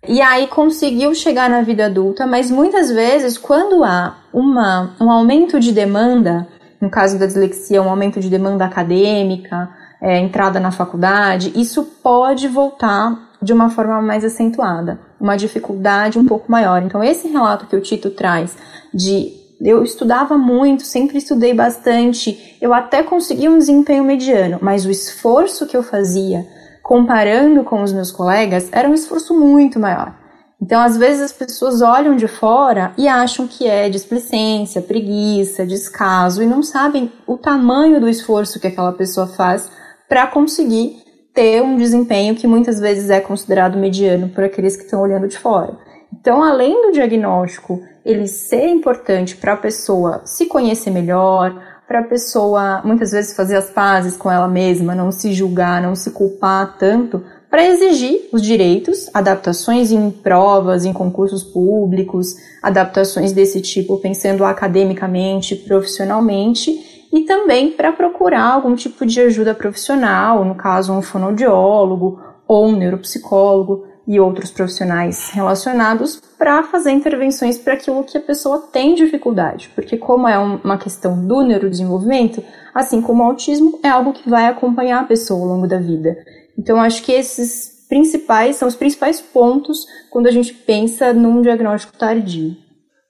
e 0.07 0.19
aí 0.19 0.47
conseguiu 0.47 1.13
chegar 1.13 1.49
na 1.49 1.61
vida 1.61 1.85
adulta, 1.85 2.25
mas 2.25 2.49
muitas 2.49 2.89
vezes, 2.89 3.37
quando 3.37 3.83
há 3.83 4.17
uma, 4.33 4.95
um 4.99 5.11
aumento 5.11 5.59
de 5.59 5.71
demanda, 5.71 6.47
no 6.79 6.89
caso 6.89 7.19
da 7.19 7.27
dislexia, 7.27 7.81
um 7.81 7.89
aumento 7.89 8.19
de 8.19 8.29
demanda 8.29 8.65
acadêmica, 8.65 9.69
é, 10.01 10.17
entrada 10.19 10.59
na 10.59 10.71
faculdade, 10.71 11.53
isso 11.55 11.83
pode 12.01 12.47
voltar 12.47 13.29
de 13.39 13.53
uma 13.53 13.69
forma 13.69 14.01
mais 14.01 14.25
acentuada, 14.25 14.99
uma 15.19 15.37
dificuldade 15.37 16.17
um 16.17 16.25
pouco 16.25 16.51
maior. 16.51 16.81
Então, 16.81 17.03
esse 17.03 17.27
relato 17.27 17.67
que 17.67 17.75
o 17.75 17.81
Tito 17.81 18.09
traz 18.09 18.57
de 18.91 19.39
eu 19.63 19.83
estudava 19.83 20.35
muito, 20.39 20.83
sempre 20.83 21.19
estudei 21.19 21.53
bastante, 21.53 22.57
eu 22.59 22.73
até 22.73 23.03
consegui 23.03 23.47
um 23.47 23.59
desempenho 23.59 24.03
mediano, 24.03 24.57
mas 24.59 24.85
o 24.85 24.89
esforço 24.89 25.67
que 25.67 25.77
eu 25.77 25.83
fazia 25.83 26.47
comparando 26.81 27.63
com 27.63 27.81
os 27.81 27.93
meus 27.93 28.11
colegas, 28.11 28.69
era 28.71 28.89
um 28.89 28.93
esforço 28.93 29.37
muito 29.37 29.79
maior. 29.79 30.15
Então, 30.61 30.79
às 30.79 30.95
vezes, 30.95 31.21
as 31.21 31.31
pessoas 31.31 31.81
olham 31.81 32.15
de 32.15 32.27
fora 32.27 32.93
e 32.97 33.07
acham 33.07 33.47
que 33.47 33.67
é 33.67 33.89
displicência, 33.89 34.81
preguiça, 34.81 35.65
descaso 35.65 36.43
e 36.43 36.45
não 36.45 36.61
sabem 36.61 37.11
o 37.25 37.35
tamanho 37.35 37.99
do 37.99 38.07
esforço 38.07 38.59
que 38.59 38.67
aquela 38.67 38.93
pessoa 38.93 39.25
faz 39.25 39.71
para 40.07 40.27
conseguir 40.27 41.01
ter 41.33 41.63
um 41.63 41.77
desempenho 41.77 42.35
que 42.35 42.45
muitas 42.45 42.79
vezes 42.79 43.09
é 43.09 43.19
considerado 43.19 43.77
mediano 43.77 44.29
por 44.29 44.43
aqueles 44.43 44.75
que 44.75 44.83
estão 44.83 45.01
olhando 45.01 45.27
de 45.27 45.37
fora. 45.37 45.77
Então, 46.13 46.43
além 46.43 46.79
do 46.87 46.91
diagnóstico 46.91 47.81
ele 48.03 48.27
ser 48.27 48.67
importante 48.67 49.35
para 49.37 49.53
a 49.53 49.57
pessoa 49.57 50.21
se 50.25 50.47
conhecer 50.47 50.91
melhor, 50.91 51.70
para 51.91 51.99
a 51.99 52.04
pessoa 52.04 52.82
muitas 52.86 53.12
vezes 53.12 53.36
fazer 53.36 53.58
as 53.58 53.69
pazes 53.69 54.15
com 54.15 54.32
ela 54.32 54.47
mesma, 54.47 54.95
não 54.95 55.12
se 55.12 55.34
julgar, 55.34 55.82
não 55.82 55.93
se 55.93 56.12
culpar 56.12 56.77
tanto, 56.80 57.21
para 57.49 57.67
exigir 57.67 58.30
os 58.32 58.41
direitos, 58.41 59.10
adaptações 59.13 59.91
em 59.91 60.10
provas, 60.10 60.86
em 60.86 60.93
concursos 60.93 61.43
públicos, 61.43 62.38
adaptações 62.63 63.34
desse 63.34 63.60
tipo, 63.60 63.97
pensando 63.97 64.45
academicamente, 64.45 65.54
profissionalmente, 65.54 66.71
e 67.12 67.25
também 67.25 67.71
para 67.71 67.91
procurar 67.91 68.54
algum 68.54 68.73
tipo 68.73 69.06
de 69.06 69.19
ajuda 69.19 69.54
profissional, 69.54 70.45
no 70.45 70.56
caso 70.56 70.93
um 70.93 71.01
fonoaudiólogo 71.01 72.21
ou 72.47 72.67
um 72.67 72.77
neuropsicólogo, 72.77 73.86
e 74.07 74.19
outros 74.19 74.51
profissionais 74.51 75.29
relacionados 75.29 76.21
para 76.37 76.63
fazer 76.63 76.91
intervenções 76.91 77.57
para 77.57 77.73
aquilo 77.73 78.03
que 78.03 78.17
a 78.17 78.21
pessoa 78.21 78.67
tem 78.71 78.95
dificuldade, 78.95 79.71
porque 79.75 79.97
como 79.97 80.27
é 80.27 80.37
uma 80.37 80.77
questão 80.77 81.25
do 81.25 81.41
neurodesenvolvimento, 81.41 82.43
assim 82.73 83.01
como 83.01 83.23
o 83.23 83.25
autismo, 83.27 83.79
é 83.83 83.89
algo 83.89 84.13
que 84.13 84.29
vai 84.29 84.47
acompanhar 84.47 85.01
a 85.01 85.05
pessoa 85.05 85.39
ao 85.39 85.47
longo 85.47 85.67
da 85.67 85.77
vida. 85.77 86.17
Então 86.57 86.81
acho 86.81 87.03
que 87.03 87.11
esses 87.11 87.85
principais 87.87 88.55
são 88.55 88.67
os 88.67 88.75
principais 88.75 89.19
pontos 89.19 89.85
quando 90.09 90.27
a 90.27 90.31
gente 90.31 90.53
pensa 90.53 91.13
num 91.13 91.41
diagnóstico 91.41 91.97
tardio. 91.97 92.55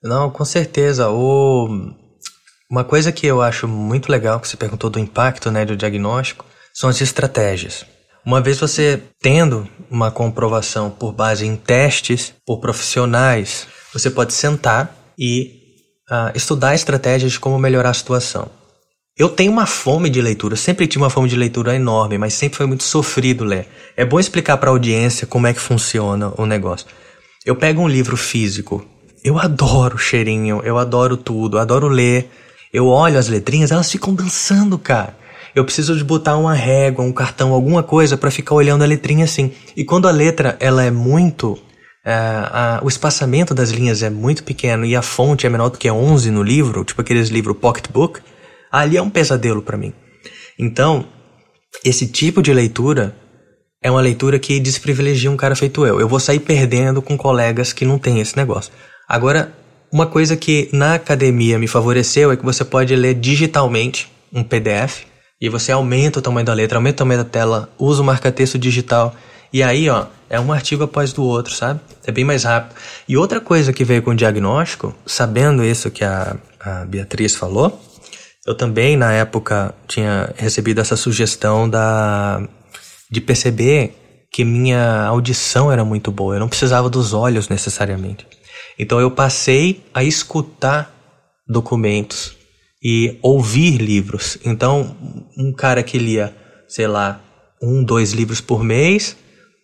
Não, 0.03 0.29
com 0.29 0.43
certeza. 0.43 1.09
O... 1.09 1.67
Uma 2.69 2.83
coisa 2.83 3.11
que 3.11 3.27
eu 3.27 3.41
acho 3.41 3.67
muito 3.67 4.11
legal 4.11 4.39
que 4.39 4.47
você 4.47 4.57
perguntou 4.57 4.89
do 4.89 4.97
impacto 4.97 5.51
né, 5.51 5.65
do 5.65 5.75
diagnóstico 5.75 6.45
são 6.73 6.89
as 6.89 6.99
estratégias. 7.01 7.85
Uma 8.23 8.39
vez 8.39 8.59
você 8.59 9.01
tendo 9.19 9.67
uma 9.89 10.11
comprovação 10.11 10.91
por 10.91 11.11
base 11.11 11.45
em 11.45 11.55
testes 11.55 12.33
por 12.45 12.59
profissionais, 12.59 13.65
você 13.91 14.11
pode 14.11 14.33
sentar 14.33 14.95
e 15.17 15.51
uh, 16.09 16.31
estudar 16.35 16.75
estratégias 16.75 17.31
de 17.31 17.39
como 17.39 17.57
melhorar 17.57 17.89
a 17.89 17.95
situação. 17.95 18.47
Eu 19.17 19.27
tenho 19.27 19.51
uma 19.51 19.65
fome 19.65 20.07
de 20.07 20.21
leitura, 20.21 20.55
sempre 20.55 20.87
tive 20.87 21.03
uma 21.03 21.09
fome 21.09 21.27
de 21.27 21.35
leitura 21.35 21.75
enorme, 21.75 22.17
mas 22.19 22.35
sempre 22.35 22.57
foi 22.57 22.67
muito 22.67 22.83
sofrido 22.83 23.43
ler. 23.43 23.67
É 23.97 24.05
bom 24.05 24.19
explicar 24.19 24.57
para 24.57 24.69
a 24.69 24.73
audiência 24.73 25.25
como 25.25 25.47
é 25.47 25.53
que 25.53 25.59
funciona 25.59 26.31
o 26.37 26.45
negócio. 26.45 26.85
Eu 27.43 27.55
pego 27.55 27.81
um 27.81 27.87
livro 27.87 28.15
físico, 28.15 28.85
eu 29.23 29.39
adoro 29.39 29.95
o 29.95 29.99
cheirinho, 29.99 30.61
eu 30.63 30.77
adoro 30.77 31.17
tudo, 31.17 31.57
adoro 31.57 31.87
ler. 31.87 32.29
Eu 32.71 32.87
olho 32.87 33.17
as 33.17 33.27
letrinhas, 33.27 33.71
elas 33.71 33.91
ficam 33.91 34.13
dançando, 34.13 34.77
cara 34.77 35.20
eu 35.55 35.65
preciso 35.65 35.95
de 35.95 36.03
botar 36.03 36.37
uma 36.37 36.53
régua, 36.53 37.03
um 37.03 37.11
cartão, 37.11 37.53
alguma 37.53 37.83
coisa 37.83 38.17
para 38.17 38.31
ficar 38.31 38.55
olhando 38.55 38.83
a 38.83 38.87
letrinha 38.87 39.25
assim. 39.25 39.51
E 39.75 39.83
quando 39.83 40.07
a 40.07 40.11
letra 40.11 40.57
ela 40.59 40.83
é 40.83 40.91
muito 40.91 41.57
é, 42.05 42.79
o 42.81 42.87
espaçamento 42.87 43.53
das 43.53 43.69
linhas 43.69 44.01
é 44.01 44.09
muito 44.09 44.43
pequeno 44.43 44.85
e 44.85 44.95
a 44.95 45.01
fonte 45.01 45.45
é 45.45 45.49
menor 45.49 45.69
do 45.69 45.77
que 45.77 45.89
11 45.89 46.31
no 46.31 46.41
livro, 46.41 46.83
tipo 46.83 47.01
aqueles 47.01 47.29
livros 47.29 47.57
pocketbook, 47.57 48.19
ali 48.71 48.97
é 48.97 49.01
um 49.01 49.09
pesadelo 49.09 49.61
para 49.61 49.77
mim. 49.77 49.93
Então, 50.57 51.05
esse 51.83 52.07
tipo 52.07 52.41
de 52.41 52.53
leitura 52.53 53.15
é 53.83 53.89
uma 53.89 54.01
leitura 54.01 54.39
que 54.39 54.59
desprivilegia 54.59 55.31
um 55.31 55.37
cara 55.37 55.55
feito 55.55 55.85
eu. 55.85 55.99
Eu 55.99 56.07
vou 56.07 56.19
sair 56.19 56.39
perdendo 56.39 57.01
com 57.01 57.17
colegas 57.17 57.73
que 57.73 57.85
não 57.85 57.97
têm 57.97 58.19
esse 58.19 58.37
negócio. 58.37 58.71
Agora, 59.07 59.53
uma 59.91 60.05
coisa 60.05 60.37
que 60.37 60.69
na 60.71 60.95
academia 60.95 61.59
me 61.59 61.67
favoreceu 61.67 62.31
é 62.31 62.37
que 62.37 62.45
você 62.45 62.63
pode 62.63 62.95
ler 62.95 63.15
digitalmente 63.15 64.11
um 64.31 64.43
PDF 64.43 65.10
e 65.41 65.49
você 65.49 65.71
aumenta 65.71 66.19
o 66.19 66.21
tamanho 66.21 66.45
da 66.45 66.53
letra, 66.53 66.77
aumenta 66.77 66.97
o 66.97 66.97
tamanho 66.99 67.23
da 67.23 67.29
tela, 67.29 67.67
usa 67.79 68.03
o 68.03 68.05
marca-texto 68.05 68.59
digital. 68.59 69.15
E 69.51 69.63
aí, 69.63 69.89
ó, 69.89 70.05
é 70.29 70.39
um 70.39 70.53
artigo 70.53 70.83
após 70.83 71.11
do 71.11 71.23
outro, 71.23 71.51
sabe? 71.51 71.79
É 72.05 72.11
bem 72.11 72.23
mais 72.23 72.43
rápido. 72.43 72.75
E 73.09 73.17
outra 73.17 73.41
coisa 73.41 73.73
que 73.73 73.83
veio 73.83 74.03
com 74.03 74.11
o 74.11 74.15
diagnóstico, 74.15 74.95
sabendo 75.05 75.63
isso 75.63 75.89
que 75.89 76.03
a, 76.03 76.37
a 76.59 76.85
Beatriz 76.85 77.35
falou, 77.35 77.81
eu 78.45 78.55
também, 78.55 78.95
na 78.95 79.11
época, 79.11 79.73
tinha 79.87 80.31
recebido 80.37 80.79
essa 80.79 80.95
sugestão 80.95 81.67
da, 81.67 82.47
de 83.09 83.19
perceber 83.19 83.97
que 84.31 84.45
minha 84.45 85.05
audição 85.05 85.71
era 85.71 85.83
muito 85.83 86.11
boa. 86.11 86.35
Eu 86.35 86.39
não 86.39 86.47
precisava 86.47 86.89
dos 86.89 87.13
olhos 87.13 87.49
necessariamente. 87.49 88.25
Então 88.79 88.99
eu 88.99 89.11
passei 89.11 89.83
a 89.93 90.03
escutar 90.03 90.95
documentos 91.47 92.35
e 92.81 93.19
ouvir 93.21 93.77
livros. 93.77 94.37
Então, 94.43 94.95
um 95.37 95.53
cara 95.53 95.83
que 95.83 95.99
lia, 95.99 96.35
sei 96.67 96.87
lá, 96.87 97.21
um, 97.61 97.83
dois 97.83 98.11
livros 98.11 98.41
por 98.41 98.63
mês. 98.63 99.15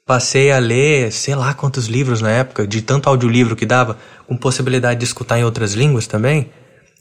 Passei 0.05 0.51
a 0.51 0.59
ler, 0.59 1.11
sei 1.11 1.35
lá 1.35 1.53
quantos 1.53 1.87
livros 1.87 2.21
na 2.21 2.29
época, 2.29 2.65
de 2.65 2.81
tanto 2.81 3.09
audiolivro 3.09 3.55
que 3.55 3.65
dava, 3.65 3.97
com 4.25 4.37
possibilidade 4.37 4.99
de 4.99 5.05
escutar 5.05 5.37
em 5.39 5.43
outras 5.43 5.73
línguas 5.73 6.07
também, 6.07 6.49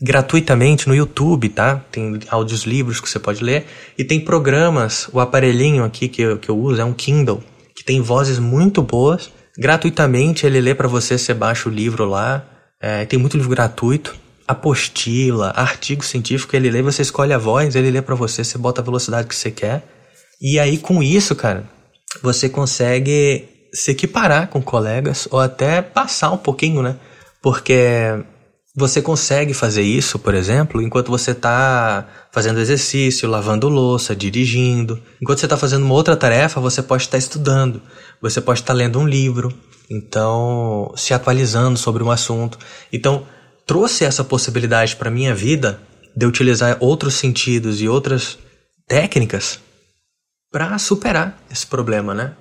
gratuitamente 0.02 0.88
no 0.88 0.94
YouTube, 0.94 1.48
tá? 1.50 1.84
Tem 1.92 2.18
áudios 2.28 2.64
livros 2.64 3.00
que 3.00 3.08
você 3.08 3.20
pode 3.20 3.44
ler. 3.44 3.66
E 3.96 4.02
tem 4.02 4.18
programas, 4.18 5.08
o 5.12 5.20
aparelhinho 5.20 5.84
aqui 5.84 6.08
que 6.08 6.22
eu, 6.22 6.38
que 6.38 6.48
eu 6.48 6.58
uso 6.58 6.80
é 6.80 6.84
um 6.84 6.92
Kindle, 6.92 7.44
que 7.76 7.84
tem 7.84 8.00
vozes 8.00 8.40
muito 8.40 8.82
boas. 8.82 9.30
Gratuitamente 9.56 10.44
ele 10.44 10.60
lê 10.60 10.74
para 10.74 10.88
você, 10.88 11.16
você 11.16 11.32
baixa 11.32 11.68
o 11.68 11.72
livro 11.72 12.06
lá. 12.06 12.44
É, 12.80 13.04
tem 13.04 13.18
muito 13.18 13.36
livro 13.36 13.50
gratuito 13.50 14.16
apostila, 14.46 15.50
artigo 15.56 16.04
científico, 16.04 16.54
ele 16.54 16.70
lê, 16.70 16.82
você 16.82 17.02
escolhe 17.02 17.32
a 17.32 17.38
voz, 17.38 17.74
ele 17.74 17.90
lê 17.90 18.00
para 18.00 18.14
você, 18.14 18.44
você 18.44 18.56
bota 18.56 18.80
a 18.80 18.84
velocidade 18.84 19.26
que 19.28 19.34
você 19.34 19.50
quer. 19.50 19.86
E 20.40 20.58
aí 20.58 20.78
com 20.78 21.02
isso, 21.02 21.34
cara, 21.34 21.64
você 22.22 22.48
consegue 22.48 23.48
se 23.72 23.90
equiparar 23.90 24.48
com 24.48 24.62
colegas 24.62 25.28
ou 25.30 25.40
até 25.40 25.82
passar 25.82 26.30
um 26.30 26.38
pouquinho, 26.38 26.82
né? 26.82 26.96
Porque 27.42 28.24
você 28.74 29.00
consegue 29.00 29.54
fazer 29.54 29.82
isso, 29.82 30.18
por 30.18 30.34
exemplo, 30.34 30.82
enquanto 30.82 31.08
você 31.08 31.30
está 31.30 32.06
fazendo 32.30 32.60
exercício, 32.60 33.28
lavando 33.28 33.68
louça, 33.68 34.14
dirigindo. 34.14 35.00
Enquanto 35.20 35.38
você 35.38 35.46
está 35.46 35.56
fazendo 35.56 35.84
uma 35.84 35.94
outra 35.94 36.14
tarefa, 36.14 36.60
você 36.60 36.82
pode 36.82 37.04
estar 37.04 37.16
estudando, 37.16 37.80
você 38.20 38.38
pode 38.40 38.60
estar 38.60 38.74
lendo 38.74 38.98
um 38.98 39.08
livro, 39.08 39.52
então 39.90 40.92
se 40.94 41.14
atualizando 41.14 41.78
sobre 41.78 42.02
um 42.02 42.10
assunto. 42.10 42.58
Então, 42.92 43.26
trouxe 43.66 44.04
essa 44.04 44.24
possibilidade 44.24 44.94
para 44.96 45.10
minha 45.10 45.34
vida 45.34 45.80
de 46.16 46.24
utilizar 46.24 46.78
outros 46.80 47.14
sentidos 47.14 47.82
e 47.82 47.88
outras 47.88 48.38
técnicas 48.86 49.60
para 50.50 50.78
superar 50.78 51.38
esse 51.50 51.66
problema, 51.66 52.14
né? 52.14 52.34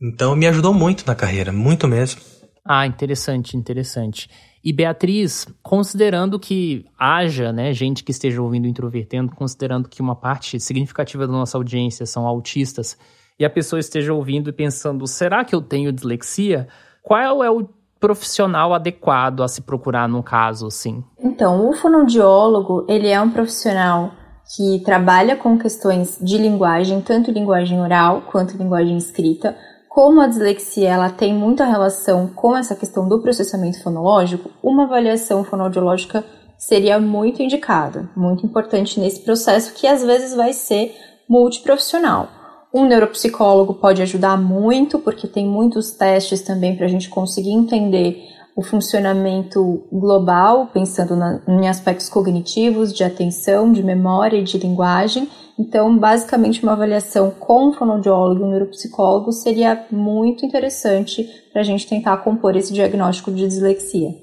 Então 0.00 0.36
me 0.36 0.46
ajudou 0.46 0.74
muito 0.74 1.06
na 1.06 1.14
carreira, 1.14 1.50
muito 1.50 1.88
mesmo. 1.88 2.20
Ah, 2.64 2.86
interessante, 2.86 3.56
interessante. 3.56 4.28
E 4.62 4.72
Beatriz, 4.72 5.46
considerando 5.62 6.38
que 6.38 6.84
haja, 6.98 7.52
né, 7.52 7.72
gente 7.72 8.04
que 8.04 8.10
esteja 8.10 8.42
ouvindo 8.42 8.66
introvertendo, 8.66 9.34
considerando 9.34 9.88
que 9.88 10.02
uma 10.02 10.16
parte 10.16 10.60
significativa 10.60 11.26
da 11.26 11.32
nossa 11.32 11.56
audiência 11.56 12.04
são 12.04 12.26
autistas, 12.26 12.98
e 13.38 13.44
a 13.44 13.50
pessoa 13.50 13.78
esteja 13.78 14.12
ouvindo 14.12 14.50
e 14.50 14.52
pensando, 14.52 15.06
será 15.06 15.44
que 15.44 15.54
eu 15.54 15.62
tenho 15.62 15.92
dislexia? 15.92 16.68
Qual 17.02 17.44
é 17.44 17.50
o 17.50 17.68
profissional 18.00 18.74
adequado 18.74 19.42
a 19.42 19.48
se 19.48 19.62
procurar 19.62 20.08
num 20.08 20.22
caso 20.22 20.66
assim? 20.66 21.02
Então, 21.18 21.68
o 21.68 21.72
fonoaudiólogo, 21.72 22.84
ele 22.88 23.08
é 23.08 23.20
um 23.20 23.30
profissional 23.30 24.12
que 24.54 24.80
trabalha 24.84 25.34
com 25.34 25.58
questões 25.58 26.18
de 26.20 26.38
linguagem, 26.38 27.00
tanto 27.00 27.32
linguagem 27.32 27.80
oral 27.80 28.22
quanto 28.30 28.56
linguagem 28.56 28.96
escrita. 28.96 29.56
Como 29.88 30.20
a 30.20 30.26
dislexia 30.26 30.90
ela 30.90 31.10
tem 31.10 31.34
muita 31.34 31.64
relação 31.64 32.28
com 32.28 32.56
essa 32.56 32.76
questão 32.76 33.08
do 33.08 33.20
processamento 33.20 33.82
fonológico, 33.82 34.50
uma 34.62 34.84
avaliação 34.84 35.42
fonoaudiológica 35.42 36.24
seria 36.56 36.98
muito 37.00 37.42
indicada, 37.42 38.08
muito 38.14 38.46
importante 38.46 39.00
nesse 39.00 39.20
processo 39.20 39.74
que 39.74 39.86
às 39.86 40.02
vezes 40.02 40.34
vai 40.34 40.52
ser 40.52 40.94
multiprofissional. 41.28 42.28
Um 42.76 42.84
neuropsicólogo 42.84 43.72
pode 43.72 44.02
ajudar 44.02 44.36
muito, 44.36 44.98
porque 44.98 45.26
tem 45.26 45.46
muitos 45.46 45.92
testes 45.92 46.42
também 46.42 46.76
para 46.76 46.84
a 46.84 46.88
gente 46.90 47.08
conseguir 47.08 47.52
entender 47.52 48.22
o 48.54 48.62
funcionamento 48.62 49.82
global, 49.90 50.68
pensando 50.74 51.16
na, 51.16 51.40
em 51.48 51.70
aspectos 51.70 52.10
cognitivos, 52.10 52.92
de 52.92 53.02
atenção, 53.02 53.72
de 53.72 53.82
memória 53.82 54.36
e 54.36 54.42
de 54.42 54.58
linguagem. 54.58 55.26
Então, 55.58 55.96
basicamente, 55.96 56.62
uma 56.62 56.72
avaliação 56.72 57.30
com 57.30 57.68
um 57.68 57.72
fonoaudiólogo 57.72 58.42
e 58.42 58.44
um 58.44 58.50
neuropsicólogo 58.50 59.32
seria 59.32 59.86
muito 59.90 60.44
interessante 60.44 61.26
para 61.50 61.62
a 61.62 61.64
gente 61.64 61.86
tentar 61.86 62.18
compor 62.18 62.56
esse 62.56 62.74
diagnóstico 62.74 63.32
de 63.32 63.48
dislexia. 63.48 64.14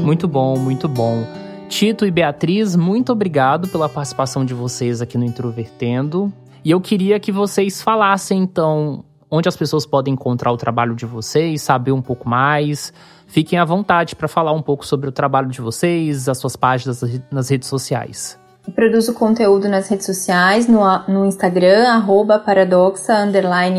Muito 0.00 0.28
bom, 0.28 0.56
muito 0.56 0.88
bom. 0.88 1.41
Tito 1.72 2.04
e 2.04 2.10
Beatriz, 2.10 2.76
muito 2.76 3.12
obrigado 3.12 3.66
pela 3.66 3.88
participação 3.88 4.44
de 4.44 4.52
vocês 4.52 5.00
aqui 5.00 5.16
no 5.16 5.24
Introvertendo. 5.24 6.30
E 6.62 6.70
eu 6.70 6.78
queria 6.82 7.18
que 7.18 7.32
vocês 7.32 7.80
falassem, 7.80 8.40
então, 8.40 9.02
onde 9.30 9.48
as 9.48 9.56
pessoas 9.56 9.86
podem 9.86 10.12
encontrar 10.12 10.52
o 10.52 10.56
trabalho 10.58 10.94
de 10.94 11.06
vocês, 11.06 11.62
saber 11.62 11.90
um 11.90 12.02
pouco 12.02 12.28
mais. 12.28 12.92
Fiquem 13.26 13.58
à 13.58 13.64
vontade 13.64 14.14
para 14.14 14.28
falar 14.28 14.52
um 14.52 14.60
pouco 14.60 14.84
sobre 14.84 15.08
o 15.08 15.12
trabalho 15.12 15.48
de 15.48 15.62
vocês, 15.62 16.28
as 16.28 16.36
suas 16.36 16.56
páginas 16.56 17.02
nas 17.30 17.48
redes 17.48 17.68
sociais. 17.68 18.38
Eu 18.68 18.74
produzo 18.74 19.14
conteúdo 19.14 19.66
nas 19.66 19.88
redes 19.88 20.04
sociais, 20.04 20.68
no, 20.68 20.82
no 21.08 21.24
Instagram, 21.24 21.88
arroba 21.88 22.38
paradoxa, 22.38 23.26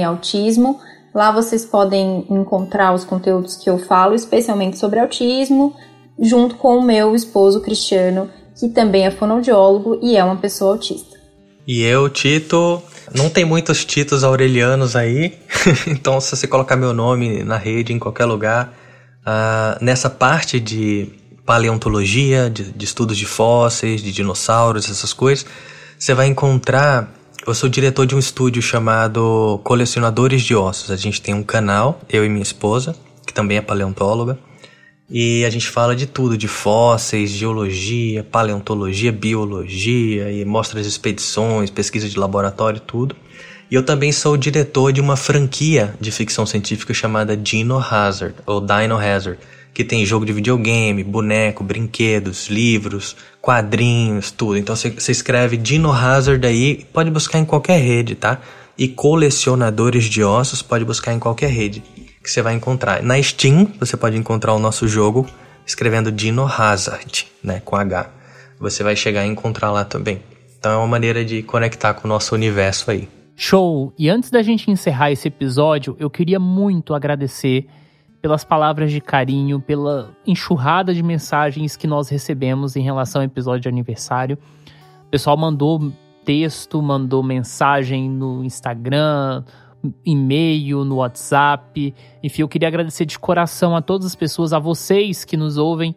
autismo. 0.03 0.79
Lá 1.13 1.31
vocês 1.31 1.63
podem 1.63 2.25
encontrar 2.27 2.91
os 2.91 3.05
conteúdos 3.05 3.55
que 3.55 3.69
eu 3.69 3.77
falo, 3.77 4.15
especialmente 4.15 4.79
sobre 4.79 4.99
autismo, 4.99 5.75
junto 6.19 6.55
com 6.55 6.77
o 6.77 6.83
meu 6.83 7.15
esposo 7.15 7.61
Cristiano, 7.61 8.29
que 8.59 8.69
também 8.69 9.05
é 9.05 9.11
fonoaudiólogo 9.11 9.99
e 10.01 10.15
é 10.15 10.23
uma 10.23 10.35
pessoa 10.35 10.73
autista. 10.73 11.17
E 11.65 11.81
eu, 11.81 12.09
Tito, 12.09 12.81
não 13.15 13.29
tem 13.29 13.45
muitos 13.45 13.85
Titos 13.85 14.23
aurelianos 14.23 14.95
aí, 14.95 15.37
então 15.87 16.19
se 16.19 16.35
você 16.35 16.47
colocar 16.47 16.75
meu 16.75 16.93
nome 16.93 17.43
na 17.43 17.57
rede, 17.57 17.93
em 17.93 17.99
qualquer 17.99 18.25
lugar, 18.25 18.73
uh, 19.21 19.83
nessa 19.83 20.09
parte 20.09 20.59
de 20.59 21.09
paleontologia, 21.45 22.49
de, 22.49 22.71
de 22.71 22.85
estudos 22.85 23.17
de 23.17 23.25
fósseis, 23.25 24.01
de 24.01 24.11
dinossauros, 24.11 24.89
essas 24.89 25.13
coisas, 25.13 25.45
você 25.97 26.13
vai 26.13 26.27
encontrar. 26.27 27.13
Eu 27.45 27.53
sou 27.53 27.67
diretor 27.67 28.05
de 28.05 28.15
um 28.15 28.19
estúdio 28.19 28.61
chamado 28.61 29.59
Colecionadores 29.65 30.41
de 30.43 30.55
Ossos. 30.55 30.89
A 30.89 30.95
gente 30.95 31.21
tem 31.21 31.33
um 31.33 31.43
canal, 31.43 31.99
eu 32.09 32.25
e 32.25 32.29
minha 32.29 32.43
esposa, 32.43 32.95
que 33.25 33.33
também 33.33 33.57
é 33.57 33.61
paleontóloga. 33.61 34.39
E 35.15 35.45
a 35.45 35.49
gente 35.51 35.69
fala 35.69 35.95
de 35.95 36.07
tudo, 36.07 36.35
de 36.35 36.47
fósseis, 36.47 37.29
geologia, 37.29 38.23
paleontologia, 38.23 39.11
biologia, 39.11 40.31
e 40.31 40.43
mostra 40.43 40.79
as 40.79 40.87
expedições, 40.87 41.69
pesquisa 41.69 42.09
de 42.09 42.17
laboratório, 42.17 42.79
tudo. 42.79 43.15
E 43.69 43.75
eu 43.75 43.83
também 43.83 44.11
sou 44.11 44.35
diretor 44.35 44.91
de 44.91 44.99
uma 44.99 45.15
franquia 45.15 45.93
de 46.01 46.09
ficção 46.09 46.47
científica 46.47 46.95
chamada 46.95 47.37
Dino 47.37 47.77
Hazard, 47.77 48.33
ou 48.47 48.59
Dino 48.59 48.97
Hazard, 48.97 49.37
que 49.71 49.83
tem 49.83 50.03
jogo 50.03 50.25
de 50.25 50.33
videogame, 50.33 51.03
boneco, 51.03 51.63
brinquedos, 51.63 52.47
livros, 52.47 53.15
quadrinhos, 53.39 54.31
tudo. 54.31 54.57
Então 54.57 54.75
você 54.75 55.11
escreve 55.11 55.57
Dino 55.57 55.91
Hazard 55.91 56.43
aí, 56.47 56.87
pode 56.91 57.11
buscar 57.11 57.37
em 57.37 57.45
qualquer 57.45 57.79
rede, 57.79 58.15
tá? 58.15 58.41
E 58.75 58.87
colecionadores 58.87 60.05
de 60.05 60.23
ossos 60.23 60.63
pode 60.63 60.83
buscar 60.83 61.13
em 61.13 61.19
qualquer 61.19 61.51
rede 61.51 61.83
que 62.23 62.31
você 62.31 62.41
vai 62.41 62.53
encontrar. 62.53 63.03
Na 63.03 63.21
Steam, 63.21 63.69
você 63.79 63.97
pode 63.97 64.17
encontrar 64.17 64.53
o 64.53 64.59
nosso 64.59 64.87
jogo 64.87 65.27
escrevendo 65.65 66.11
Dino 66.11 66.45
Hazard, 66.45 67.27
né, 67.43 67.61
com 67.63 67.75
H. 67.75 68.09
Você 68.59 68.83
vai 68.83 68.95
chegar 68.95 69.25
e 69.25 69.29
encontrar 69.29 69.71
lá 69.71 69.83
também. 69.83 70.21
Então 70.57 70.71
é 70.71 70.77
uma 70.77 70.87
maneira 70.87 71.25
de 71.25 71.43
conectar 71.43 71.93
com 71.93 72.07
o 72.07 72.09
nosso 72.09 72.33
universo 72.33 72.89
aí. 72.89 73.09
Show! 73.35 73.91
E 73.97 74.09
antes 74.09 74.29
da 74.29 74.41
gente 74.41 74.71
encerrar 74.71 75.11
esse 75.11 75.27
episódio, 75.27 75.97
eu 75.99 76.09
queria 76.09 76.39
muito 76.39 76.93
agradecer 76.93 77.67
pelas 78.21 78.45
palavras 78.45 78.89
de 78.89 79.01
carinho, 79.01 79.59
pela 79.59 80.15
enxurrada 80.25 80.93
de 80.93 81.03
mensagens 81.03 81.75
que 81.75 81.85
nós 81.85 82.07
recebemos 82.07 82.77
em 82.77 82.81
relação 82.81 83.21
ao 83.21 83.25
episódio 83.25 83.63
de 83.63 83.67
aniversário. 83.67 84.37
O 85.07 85.09
pessoal 85.09 85.35
mandou 85.35 85.91
texto, 86.23 86.81
mandou 86.81 87.21
mensagem 87.21 88.09
no 88.09 88.43
Instagram, 88.45 89.43
e-mail, 90.05 90.85
no 90.85 90.97
WhatsApp. 90.97 91.93
Enfim, 92.21 92.41
eu 92.41 92.47
queria 92.47 92.67
agradecer 92.67 93.05
de 93.05 93.17
coração 93.19 93.75
a 93.75 93.81
todas 93.81 94.05
as 94.05 94.15
pessoas, 94.15 94.53
a 94.53 94.59
vocês 94.59 95.25
que 95.25 95.35
nos 95.35 95.57
ouvem 95.57 95.95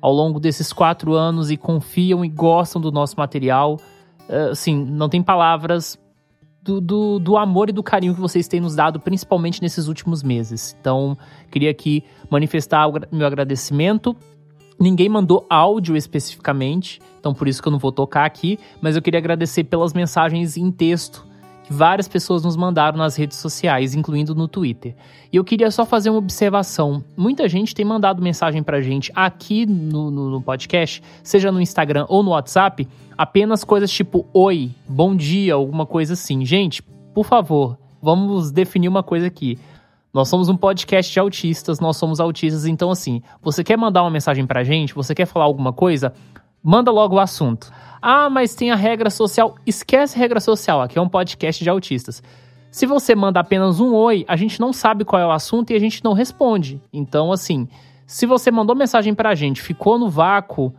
ao 0.00 0.12
longo 0.12 0.38
desses 0.38 0.72
quatro 0.72 1.14
anos 1.14 1.50
e 1.50 1.56
confiam 1.56 2.24
e 2.24 2.28
gostam 2.28 2.80
do 2.80 2.90
nosso 2.90 3.16
material. 3.16 3.78
Uh, 4.28 4.50
assim, 4.50 4.84
não 4.84 5.08
tem 5.08 5.22
palavras 5.22 5.98
do, 6.62 6.80
do, 6.80 7.18
do, 7.18 7.36
amor 7.36 7.68
e 7.68 7.72
do 7.72 7.82
carinho 7.82 8.14
que 8.14 8.20
vocês 8.20 8.48
têm 8.48 8.60
nos 8.60 8.74
dado, 8.74 8.98
principalmente 8.98 9.62
nesses 9.62 9.86
últimos 9.88 10.22
meses. 10.22 10.76
Então, 10.80 11.16
queria 11.50 11.70
aqui 11.70 12.04
manifestar 12.30 12.88
o 12.88 12.92
meu 13.12 13.26
agradecimento. 13.26 14.16
Ninguém 14.78 15.08
mandou 15.08 15.46
áudio 15.48 15.96
especificamente, 15.96 17.00
então 17.18 17.32
por 17.32 17.48
isso 17.48 17.62
que 17.62 17.68
eu 17.68 17.72
não 17.72 17.78
vou 17.78 17.92
tocar 17.92 18.26
aqui, 18.26 18.58
mas 18.80 18.94
eu 18.94 19.00
queria 19.00 19.18
agradecer 19.18 19.64
pelas 19.64 19.94
mensagens 19.94 20.56
em 20.56 20.70
texto 20.70 21.26
que 21.66 21.72
várias 21.72 22.06
pessoas 22.06 22.44
nos 22.44 22.56
mandaram 22.56 22.96
nas 22.96 23.16
redes 23.16 23.38
sociais, 23.38 23.92
incluindo 23.92 24.36
no 24.36 24.46
Twitter. 24.46 24.94
E 25.32 25.36
eu 25.36 25.42
queria 25.42 25.68
só 25.72 25.84
fazer 25.84 26.10
uma 26.10 26.20
observação. 26.20 27.02
Muita 27.16 27.48
gente 27.48 27.74
tem 27.74 27.84
mandado 27.84 28.22
mensagem 28.22 28.62
pra 28.62 28.80
gente 28.80 29.10
aqui 29.16 29.66
no, 29.66 30.08
no, 30.08 30.30
no 30.30 30.40
podcast, 30.40 31.02
seja 31.24 31.50
no 31.50 31.60
Instagram 31.60 32.06
ou 32.08 32.22
no 32.22 32.30
WhatsApp, 32.30 32.86
apenas 33.18 33.64
coisas 33.64 33.90
tipo 33.90 34.24
oi, 34.32 34.70
bom 34.88 35.16
dia, 35.16 35.54
alguma 35.54 35.84
coisa 35.84 36.12
assim. 36.12 36.44
Gente, 36.44 36.80
por 36.82 37.26
favor, 37.26 37.76
vamos 38.00 38.52
definir 38.52 38.86
uma 38.86 39.02
coisa 39.02 39.26
aqui. 39.26 39.58
Nós 40.14 40.28
somos 40.28 40.48
um 40.48 40.56
podcast 40.56 41.12
de 41.12 41.18
autistas, 41.18 41.80
nós 41.80 41.96
somos 41.96 42.20
autistas, 42.20 42.64
então 42.64 42.92
assim, 42.92 43.20
você 43.42 43.64
quer 43.64 43.76
mandar 43.76 44.04
uma 44.04 44.10
mensagem 44.10 44.46
pra 44.46 44.62
gente, 44.62 44.94
você 44.94 45.16
quer 45.16 45.26
falar 45.26 45.46
alguma 45.46 45.72
coisa, 45.72 46.12
manda 46.62 46.92
logo 46.92 47.16
o 47.16 47.20
assunto. 47.20 47.72
Ah, 48.08 48.30
mas 48.30 48.54
tem 48.54 48.70
a 48.70 48.76
regra 48.76 49.10
social. 49.10 49.56
Esquece 49.66 50.16
a 50.16 50.20
regra 50.20 50.38
social, 50.38 50.80
aqui 50.80 50.96
é 50.96 51.02
um 51.02 51.08
podcast 51.08 51.64
de 51.64 51.68
autistas. 51.68 52.22
Se 52.70 52.86
você 52.86 53.16
manda 53.16 53.40
apenas 53.40 53.80
um 53.80 53.92
oi, 53.92 54.24
a 54.28 54.36
gente 54.36 54.60
não 54.60 54.72
sabe 54.72 55.04
qual 55.04 55.20
é 55.20 55.26
o 55.26 55.32
assunto 55.32 55.72
e 55.72 55.74
a 55.74 55.78
gente 55.80 56.04
não 56.04 56.12
responde. 56.12 56.80
Então, 56.92 57.32
assim, 57.32 57.66
se 58.06 58.24
você 58.24 58.48
mandou 58.48 58.76
mensagem 58.76 59.12
pra 59.12 59.34
gente, 59.34 59.60
ficou 59.60 59.98
no 59.98 60.08
vácuo, 60.08 60.72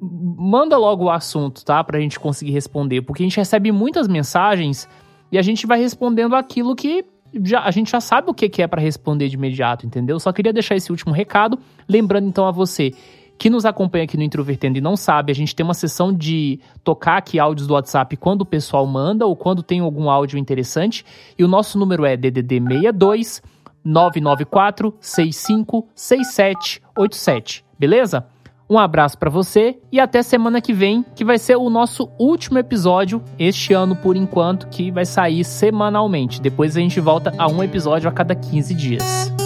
manda 0.00 0.78
logo 0.78 1.04
o 1.04 1.10
assunto, 1.10 1.62
tá? 1.62 1.84
Pra 1.84 2.00
gente 2.00 2.18
conseguir 2.18 2.52
responder. 2.52 3.02
Porque 3.02 3.22
a 3.22 3.26
gente 3.26 3.36
recebe 3.36 3.70
muitas 3.70 4.08
mensagens 4.08 4.88
e 5.30 5.36
a 5.36 5.42
gente 5.42 5.66
vai 5.66 5.78
respondendo 5.78 6.34
aquilo 6.34 6.74
que 6.74 7.04
já, 7.44 7.64
a 7.64 7.70
gente 7.70 7.90
já 7.90 8.00
sabe 8.00 8.30
o 8.30 8.34
que, 8.34 8.62
é 8.62 8.66
para 8.66 8.80
responder 8.80 9.28
de 9.28 9.34
imediato, 9.36 9.84
entendeu? 9.84 10.18
Só 10.18 10.32
queria 10.32 10.54
deixar 10.54 10.74
esse 10.74 10.90
último 10.90 11.12
recado. 11.12 11.58
Lembrando 11.86 12.28
então 12.28 12.46
a 12.46 12.50
você 12.50 12.94
que 13.40 13.48
nos 13.48 13.64
acompanha 13.64 14.04
aqui 14.04 14.18
no 14.18 14.22
Introvertendo 14.22 14.76
e 14.76 14.82
não 14.82 14.98
sabe, 14.98 15.32
a 15.32 15.34
gente 15.34 15.56
tem 15.56 15.64
uma 15.64 15.72
sessão 15.72 16.12
de 16.12 16.60
tocar 16.84 17.16
aqui 17.16 17.38
áudios 17.38 17.66
do 17.66 17.72
WhatsApp 17.72 18.14
quando 18.18 18.42
o 18.42 18.44
pessoal 18.44 18.86
manda 18.86 19.24
ou 19.26 19.34
quando 19.34 19.62
tem 19.62 19.80
algum 19.80 20.10
áudio 20.10 20.38
interessante. 20.38 21.06
E 21.38 21.42
o 21.42 21.48
nosso 21.48 21.78
número 21.78 22.04
é 22.04 22.18
DDD 22.18 22.60
62 22.60 23.42
994 23.82 24.94
65 25.00 25.88
6787, 25.94 27.64
beleza? 27.78 28.26
Um 28.68 28.78
abraço 28.78 29.16
para 29.16 29.30
você 29.30 29.78
e 29.90 29.98
até 29.98 30.22
semana 30.22 30.60
que 30.60 30.74
vem, 30.74 31.02
que 31.14 31.24
vai 31.24 31.38
ser 31.38 31.56
o 31.56 31.70
nosso 31.70 32.10
último 32.18 32.58
episódio 32.58 33.22
este 33.38 33.72
ano 33.72 33.96
por 33.96 34.16
enquanto, 34.16 34.68
que 34.68 34.90
vai 34.90 35.06
sair 35.06 35.44
semanalmente. 35.44 36.42
Depois 36.42 36.76
a 36.76 36.80
gente 36.80 37.00
volta 37.00 37.32
a 37.38 37.48
um 37.48 37.62
episódio 37.62 38.06
a 38.06 38.12
cada 38.12 38.34
15 38.34 38.74
dias. 38.74 39.39